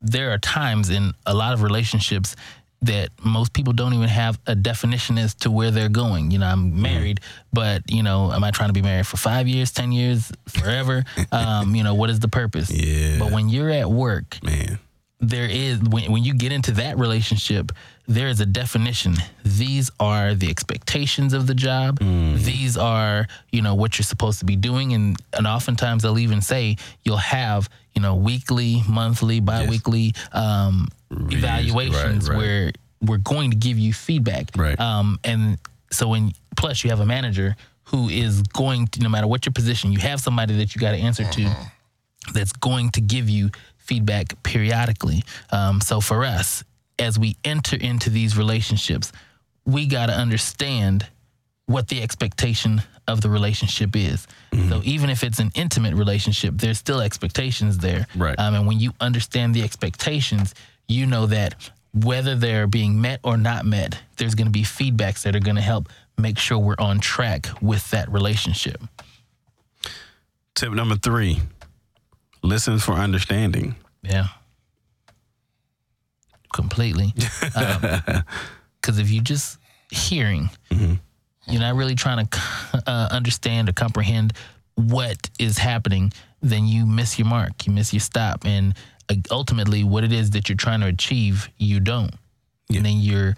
there 0.00 0.32
are 0.32 0.38
times 0.38 0.90
in 0.90 1.12
a 1.24 1.34
lot 1.34 1.52
of 1.52 1.62
relationships 1.62 2.36
that 2.82 3.10
most 3.24 3.52
people 3.52 3.72
don't 3.72 3.94
even 3.94 4.08
have 4.08 4.38
a 4.46 4.54
definition 4.54 5.18
as 5.18 5.34
to 5.34 5.50
where 5.50 5.70
they're 5.70 5.88
going. 5.88 6.30
You 6.30 6.38
know, 6.38 6.46
I'm 6.46 6.80
married, 6.80 7.20
but 7.52 7.82
you 7.90 8.02
know, 8.02 8.32
am 8.32 8.44
I 8.44 8.50
trying 8.50 8.68
to 8.68 8.74
be 8.74 8.82
married 8.82 9.06
for 9.06 9.16
five 9.16 9.48
years, 9.48 9.72
ten 9.72 9.92
years, 9.92 10.30
forever? 10.48 11.04
um, 11.32 11.74
you 11.74 11.82
know, 11.82 11.94
what 11.94 12.10
is 12.10 12.20
the 12.20 12.28
purpose? 12.28 12.70
Yeah. 12.70 13.18
But 13.18 13.32
when 13.32 13.48
you're 13.48 13.70
at 13.70 13.90
work, 13.90 14.38
Man. 14.42 14.78
there 15.20 15.48
is 15.48 15.80
when 15.80 16.12
when 16.12 16.24
you 16.24 16.34
get 16.34 16.52
into 16.52 16.72
that 16.72 16.98
relationship, 16.98 17.72
there 18.08 18.28
is 18.28 18.40
a 18.40 18.46
definition. 18.46 19.14
These 19.44 19.90
are 19.98 20.34
the 20.34 20.48
expectations 20.48 21.32
of 21.32 21.46
the 21.46 21.54
job. 21.54 21.98
These 21.98 22.76
are 22.76 23.26
you 23.50 23.62
know 23.62 23.74
what 23.74 23.98
you're 23.98 24.04
supposed 24.04 24.38
to 24.40 24.44
be 24.44 24.56
doing, 24.56 24.92
and 24.92 25.16
and 25.32 25.46
oftentimes 25.46 26.02
they'll 26.02 26.18
even 26.18 26.40
say 26.40 26.76
you'll 27.02 27.16
have 27.16 27.68
you 27.94 28.02
know 28.02 28.14
weekly, 28.14 28.82
monthly, 28.88 29.40
biweekly 29.40 30.14
um, 30.32 30.88
evaluations 31.10 32.28
right, 32.28 32.34
right. 32.34 32.38
where 32.38 32.72
we're 33.02 33.18
going 33.18 33.50
to 33.50 33.56
give 33.56 33.78
you 33.78 33.92
feedback. 33.92 34.50
Right. 34.56 34.78
Um, 34.78 35.18
and 35.24 35.58
so 35.90 36.08
when 36.08 36.32
plus 36.56 36.84
you 36.84 36.90
have 36.90 37.00
a 37.00 37.06
manager 37.06 37.56
who 37.84 38.08
is 38.08 38.42
going 38.42 38.88
to 38.88 39.00
no 39.00 39.08
matter 39.08 39.26
what 39.26 39.46
your 39.46 39.52
position, 39.52 39.92
you 39.92 39.98
have 40.00 40.20
somebody 40.20 40.56
that 40.58 40.74
you 40.74 40.80
got 40.80 40.92
to 40.92 40.98
answer 40.98 41.24
to 41.24 41.56
that's 42.32 42.52
going 42.52 42.90
to 42.90 43.00
give 43.00 43.28
you 43.28 43.50
feedback 43.78 44.42
periodically. 44.42 45.22
Um, 45.50 45.80
so 45.80 46.00
for 46.00 46.24
us, 46.24 46.64
as 46.98 47.18
we 47.18 47.36
enter 47.44 47.76
into 47.76 48.10
these 48.10 48.36
relationships, 48.36 49.12
we 49.64 49.86
got 49.86 50.06
to 50.06 50.12
understand 50.12 51.06
what 51.66 51.88
the 51.88 52.02
expectation 52.02 52.82
of 53.08 53.20
the 53.20 53.28
relationship 53.28 53.94
is. 53.94 54.26
So 54.68 54.80
even 54.84 55.10
if 55.10 55.22
it's 55.22 55.38
an 55.38 55.50
intimate 55.54 55.94
relationship, 55.94 56.54
there's 56.56 56.78
still 56.78 57.00
expectations 57.00 57.78
there. 57.78 58.06
Right. 58.16 58.38
Um, 58.38 58.54
and 58.54 58.66
when 58.66 58.80
you 58.80 58.92
understand 59.00 59.54
the 59.54 59.62
expectations, 59.62 60.54
you 60.88 61.06
know 61.06 61.26
that 61.26 61.70
whether 61.92 62.34
they're 62.34 62.66
being 62.66 63.00
met 63.00 63.20
or 63.22 63.36
not 63.36 63.64
met, 63.64 63.98
there's 64.16 64.34
going 64.34 64.46
to 64.46 64.52
be 64.52 64.62
feedbacks 64.62 65.22
that 65.22 65.36
are 65.36 65.40
going 65.40 65.56
to 65.56 65.62
help 65.62 65.88
make 66.18 66.38
sure 66.38 66.58
we're 66.58 66.74
on 66.78 66.98
track 67.00 67.48
with 67.60 67.90
that 67.90 68.10
relationship. 68.10 68.80
Tip 70.54 70.72
number 70.72 70.96
three 70.96 71.40
listen 72.42 72.78
for 72.78 72.92
understanding. 72.92 73.76
Yeah. 74.02 74.28
Completely. 76.56 77.14
Because 78.80 79.00
if 79.00 79.10
you're 79.10 79.24
just 79.24 79.58
hearing, 79.90 80.48
you're 80.70 81.60
not 81.60 81.74
really 81.74 81.96
trying 81.96 82.24
to 82.24 82.40
uh, 82.86 83.08
understand 83.10 83.68
or 83.68 83.72
comprehend 83.72 84.32
what 84.76 85.28
is 85.40 85.58
happening, 85.58 86.12
then 86.40 86.66
you 86.66 86.86
miss 86.86 87.18
your 87.18 87.26
mark. 87.26 87.66
You 87.66 87.72
miss 87.72 87.92
your 87.92 87.98
stop. 87.98 88.44
And 88.44 88.74
uh, 89.10 89.16
ultimately, 89.32 89.82
what 89.82 90.04
it 90.04 90.12
is 90.12 90.30
that 90.30 90.48
you're 90.48 90.56
trying 90.56 90.82
to 90.82 90.86
achieve, 90.86 91.48
you 91.58 91.80
don't. 91.80 92.14
And 92.72 92.86
then 92.86 92.98
you're, 92.98 93.34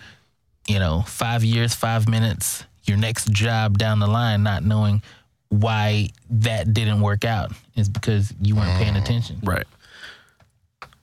you 0.66 0.78
know, 0.78 1.02
five 1.06 1.44
years, 1.44 1.74
five 1.74 2.06
minutes, 2.10 2.64
your 2.84 2.98
next 2.98 3.30
job 3.32 3.78
down 3.78 4.00
the 4.00 4.06
line, 4.06 4.42
not 4.42 4.64
knowing 4.64 5.02
why 5.48 6.10
that 6.28 6.74
didn't 6.74 7.00
work 7.00 7.24
out 7.24 7.52
is 7.74 7.88
because 7.88 8.34
you 8.42 8.54
weren't 8.54 8.76
paying 8.82 8.96
attention. 8.96 9.40
Right. 9.42 9.66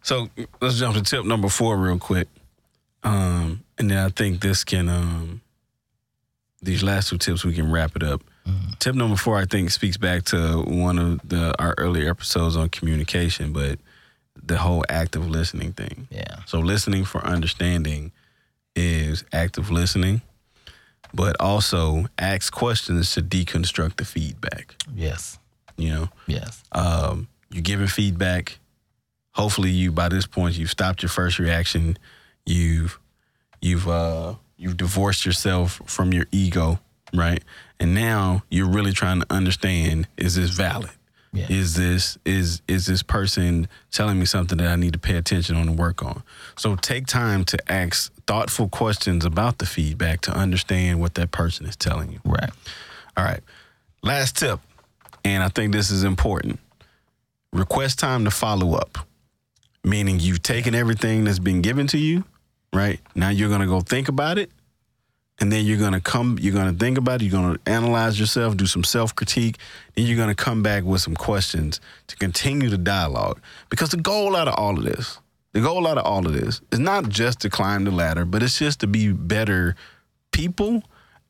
So 0.05 0.29
let's 0.61 0.77
jump 0.77 0.95
to 0.95 1.01
tip 1.01 1.25
number 1.25 1.49
four 1.49 1.77
real 1.77 1.97
quick. 1.97 2.27
Um, 3.01 3.63
and 3.79 3.89
then 3.89 3.97
I 3.97 4.09
think 4.09 4.39
this 4.39 4.63
can 4.63 4.87
um 4.87 5.41
these 6.61 6.83
last 6.83 7.09
two 7.09 7.17
tips 7.17 7.43
we 7.43 7.53
can 7.53 7.71
wrap 7.71 7.95
it 7.95 8.03
up. 8.03 8.21
Tip 8.77 8.93
number 8.93 9.15
four, 9.15 9.35
I 9.39 9.45
think, 9.45 9.71
speaks 9.71 9.97
back 9.97 10.25
to 10.25 10.61
one 10.67 10.99
of 10.99 11.27
the 11.27 11.59
our 11.59 11.73
earlier 11.79 12.11
episodes 12.11 12.55
on 12.55 12.69
communication, 12.69 13.51
but 13.51 13.79
the 14.43 14.57
whole 14.59 14.85
active 14.89 15.27
listening 15.27 15.73
thing. 15.73 16.07
Yeah. 16.11 16.35
So 16.45 16.59
listening 16.59 17.03
for 17.05 17.25
understanding 17.25 18.11
is 18.75 19.23
active 19.33 19.71
listening, 19.71 20.21
but 21.15 21.35
also 21.39 22.05
ask 22.19 22.53
questions 22.53 23.11
to 23.15 23.23
deconstruct 23.23 23.95
the 23.97 24.05
feedback. 24.05 24.75
Yes. 24.93 25.39
You 25.77 25.89
know, 25.89 26.09
Yes. 26.27 26.61
um, 26.73 27.27
you're 27.49 27.63
giving 27.63 27.87
feedback. 27.87 28.59
Hopefully, 29.35 29.69
you 29.69 29.91
by 29.91 30.09
this 30.09 30.25
point 30.25 30.57
you've 30.57 30.71
stopped 30.71 31.03
your 31.03 31.09
first 31.09 31.39
reaction. 31.39 31.97
You've 32.45 32.99
you've 33.61 33.87
uh, 33.87 34.35
you've 34.57 34.77
divorced 34.77 35.25
yourself 35.25 35.81
from 35.85 36.13
your 36.13 36.25
ego, 36.31 36.79
right? 37.13 37.43
And 37.79 37.93
now 37.93 38.43
you're 38.49 38.69
really 38.69 38.93
trying 38.93 39.19
to 39.19 39.27
understand: 39.29 40.07
is 40.17 40.35
this 40.35 40.51
valid? 40.51 40.91
Yeah. 41.35 41.47
Is 41.49 41.75
this 41.75 42.17
is 42.25 42.61
is 42.69 42.85
this 42.85 43.03
person 43.03 43.67
telling 43.91 44.17
me 44.17 44.25
something 44.25 44.57
that 44.57 44.67
I 44.67 44.77
need 44.77 44.93
to 44.93 44.99
pay 44.99 45.17
attention 45.17 45.57
on 45.57 45.67
and 45.67 45.77
work 45.77 46.01
on? 46.01 46.23
So 46.57 46.77
take 46.77 47.07
time 47.07 47.43
to 47.45 47.71
ask 47.71 48.13
thoughtful 48.25 48.69
questions 48.69 49.25
about 49.25 49.57
the 49.57 49.65
feedback 49.65 50.21
to 50.21 50.31
understand 50.31 51.01
what 51.01 51.15
that 51.15 51.31
person 51.31 51.65
is 51.65 51.75
telling 51.75 52.13
you. 52.13 52.19
Right. 52.23 52.51
All 53.17 53.25
right. 53.25 53.41
Last 54.01 54.37
tip, 54.37 54.61
and 55.25 55.43
I 55.43 55.49
think 55.49 55.73
this 55.73 55.91
is 55.91 56.05
important. 56.05 56.59
Request 57.51 57.99
time 57.99 58.23
to 58.23 58.31
follow 58.31 58.75
up, 58.75 58.97
meaning 59.85 60.19
you've 60.19 60.41
taken 60.43 60.75
everything 60.75 61.23
that's 61.23 61.39
been 61.39 61.61
given 61.61 61.87
to 61.87 61.97
you, 61.97 62.23
right? 62.73 62.99
Now 63.15 63.29
you're 63.29 63.49
going 63.49 63.61
to 63.61 63.67
go 63.67 63.79
think 63.81 64.09
about 64.09 64.37
it. 64.37 64.51
And 65.39 65.51
then 65.51 65.65
you're 65.65 65.77
going 65.77 65.91
to 65.91 65.99
come, 65.99 66.37
you're 66.39 66.53
going 66.53 66.71
to 66.71 66.79
think 66.79 66.97
about 66.97 67.21
it, 67.21 67.25
you're 67.25 67.41
going 67.41 67.55
to 67.55 67.59
analyze 67.69 68.17
yourself, 68.17 68.55
do 68.55 68.65
some 68.65 68.85
self 68.85 69.13
critique. 69.13 69.57
Then 69.93 70.05
you're 70.05 70.15
going 70.15 70.33
to 70.33 70.43
come 70.43 70.63
back 70.63 70.83
with 70.85 71.01
some 71.01 71.13
questions 71.15 71.81
to 72.07 72.15
continue 72.15 72.69
the 72.69 72.77
dialogue. 72.77 73.41
Because 73.69 73.89
the 73.89 73.97
goal 73.97 74.33
out 74.37 74.47
of 74.47 74.53
all 74.57 74.77
of 74.77 74.85
this, 74.85 75.19
the 75.51 75.59
goal 75.59 75.87
out 75.87 75.97
of 75.97 76.05
all 76.05 76.25
of 76.25 76.31
this 76.31 76.61
is 76.71 76.79
not 76.79 77.09
just 77.09 77.41
to 77.41 77.49
climb 77.49 77.83
the 77.83 77.91
ladder, 77.91 78.23
but 78.23 78.43
it's 78.43 78.57
just 78.59 78.79
to 78.79 78.87
be 78.87 79.11
better 79.11 79.75
people 80.31 80.83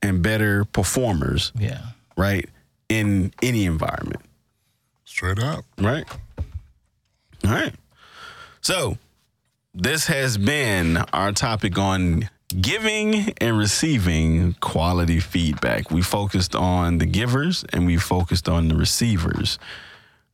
and 0.04 0.22
better 0.22 0.66
performers 0.66 1.52
Yeah. 1.58 1.82
right? 2.16 2.48
In 2.90 3.34
any 3.42 3.66
environment, 3.66 4.22
Straight 5.04 5.40
up. 5.40 5.66
right? 5.80 6.06
All 7.44 7.52
right. 7.52 7.74
So, 8.66 8.98
this 9.76 10.08
has 10.08 10.40
been 10.40 10.98
our 11.14 11.32
topic 11.34 11.78
on 11.78 12.32
giving 12.60 13.32
and 13.38 13.60
receiving 13.60 14.56
quality 14.56 15.20
feedback. 15.20 15.92
We 15.92 16.02
focused 16.02 16.56
on 16.56 16.98
the 16.98 17.06
givers 17.06 17.64
and 17.72 17.86
we 17.86 17.98
focused 17.98 18.50
on 18.50 18.68
the 18.70 18.74
receivers. 18.74 19.60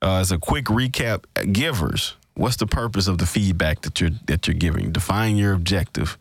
Uh, 0.02 0.20
as 0.20 0.32
a 0.32 0.38
quick 0.38 0.68
recap, 0.68 1.26
givers, 1.52 2.16
what's 2.36 2.56
the 2.56 2.68
purpose 2.68 3.08
of 3.08 3.18
the 3.18 3.26
feedback 3.26 3.82
that 3.82 4.00
you're 4.00 4.12
that 4.28 4.48
you're 4.48 4.56
giving? 4.56 4.94
Define 4.94 5.36
your 5.36 5.52
objective. 5.52 6.18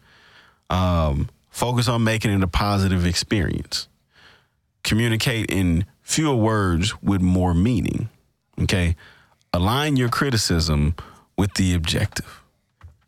Um, 0.69 1.29
focus 1.49 1.87
on 1.87 2.03
making 2.03 2.33
it 2.33 2.43
a 2.43 2.49
positive 2.49 3.07
experience 3.07 3.87
communicate 4.83 5.49
in 5.49 5.85
fewer 6.03 6.35
words 6.35 7.01
with 7.01 7.21
more 7.21 7.55
meaning. 7.55 8.09
Okay. 8.61 8.97
Align 9.53 9.95
your 9.95 10.09
criticism 10.09 10.97
with 11.41 11.55
the 11.55 11.73
objective. 11.73 12.43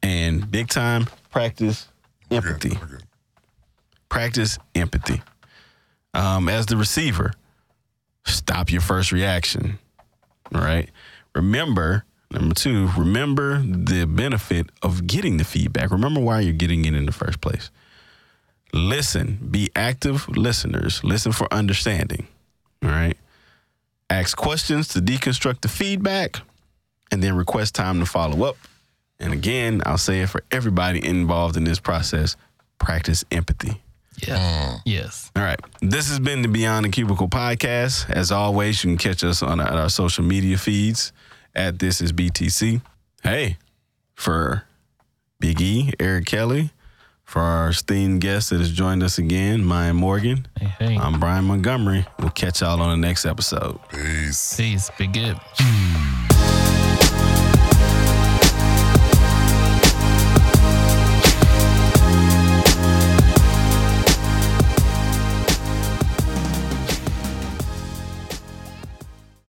And 0.02 0.50
big 0.50 0.68
time, 0.68 1.06
practice 1.30 1.86
empathy. 2.30 2.70
Good. 2.70 2.80
We're 2.80 2.86
good. 2.86 3.02
Practice 4.08 4.58
empathy. 4.74 5.20
Um, 6.14 6.48
as 6.48 6.64
the 6.64 6.78
receiver, 6.78 7.32
stop 8.24 8.72
your 8.72 8.80
first 8.80 9.12
reaction. 9.12 9.78
All 10.54 10.62
right. 10.62 10.90
Remember 11.34 12.04
Number 12.30 12.54
two, 12.54 12.88
remember 12.96 13.60
the 13.60 14.06
benefit 14.06 14.70
of 14.82 15.06
getting 15.06 15.36
the 15.36 15.44
feedback. 15.44 15.90
Remember 15.90 16.18
why 16.18 16.40
you're 16.40 16.54
getting 16.54 16.86
it 16.86 16.94
in 16.94 17.04
the 17.04 17.12
first 17.12 17.42
place. 17.42 17.70
Listen, 18.72 19.38
be 19.50 19.68
active 19.76 20.26
listeners. 20.30 21.04
Listen 21.04 21.32
for 21.32 21.46
understanding. 21.52 22.26
All 22.82 22.88
right. 22.88 23.18
Ask 24.08 24.34
questions 24.34 24.88
to 24.88 25.00
deconstruct 25.00 25.60
the 25.60 25.68
feedback 25.68 26.40
and 27.12 27.22
then 27.22 27.36
request 27.36 27.76
time 27.76 28.00
to 28.00 28.06
follow 28.06 28.44
up. 28.44 28.56
And 29.20 29.32
again, 29.32 29.82
I'll 29.86 29.98
say 29.98 30.22
it 30.22 30.30
for 30.30 30.42
everybody 30.50 31.04
involved 31.06 31.56
in 31.56 31.62
this 31.62 31.78
process 31.78 32.36
practice 32.78 33.24
empathy. 33.30 33.80
Yeah. 34.26 34.38
Mm. 34.38 34.80
Yes. 34.84 35.30
All 35.36 35.42
right. 35.42 35.60
This 35.80 36.08
has 36.08 36.18
been 36.18 36.42
the 36.42 36.48
Beyond 36.48 36.86
the 36.86 36.88
Cubicle 36.88 37.28
podcast. 37.28 38.10
As 38.10 38.32
always, 38.32 38.82
you 38.82 38.90
can 38.90 38.98
catch 38.98 39.22
us 39.22 39.42
on 39.42 39.60
our, 39.60 39.68
our 39.68 39.88
social 39.88 40.24
media 40.24 40.58
feeds 40.58 41.12
at 41.54 41.78
This 41.78 42.00
Is 42.00 42.12
BTC. 42.12 42.82
Hey, 43.22 43.56
for 44.14 44.64
Big 45.38 45.60
E, 45.60 45.92
Eric 46.00 46.26
Kelly, 46.26 46.70
for 47.24 47.40
our 47.40 47.70
esteemed 47.70 48.20
guest 48.20 48.50
that 48.50 48.58
has 48.58 48.72
joined 48.72 49.02
us 49.02 49.18
again, 49.18 49.64
Maya 49.64 49.94
Morgan. 49.94 50.46
Hey, 50.58 50.66
hey. 50.78 50.96
I'm 50.96 51.20
Brian 51.20 51.44
Montgomery. 51.44 52.06
We'll 52.18 52.30
catch 52.30 52.60
y'all 52.60 52.80
on 52.80 53.00
the 53.00 53.06
next 53.06 53.24
episode. 53.24 53.78
Peace. 53.88 54.56
Peace. 54.56 54.90
Be 54.98 55.06
good. 55.06 55.38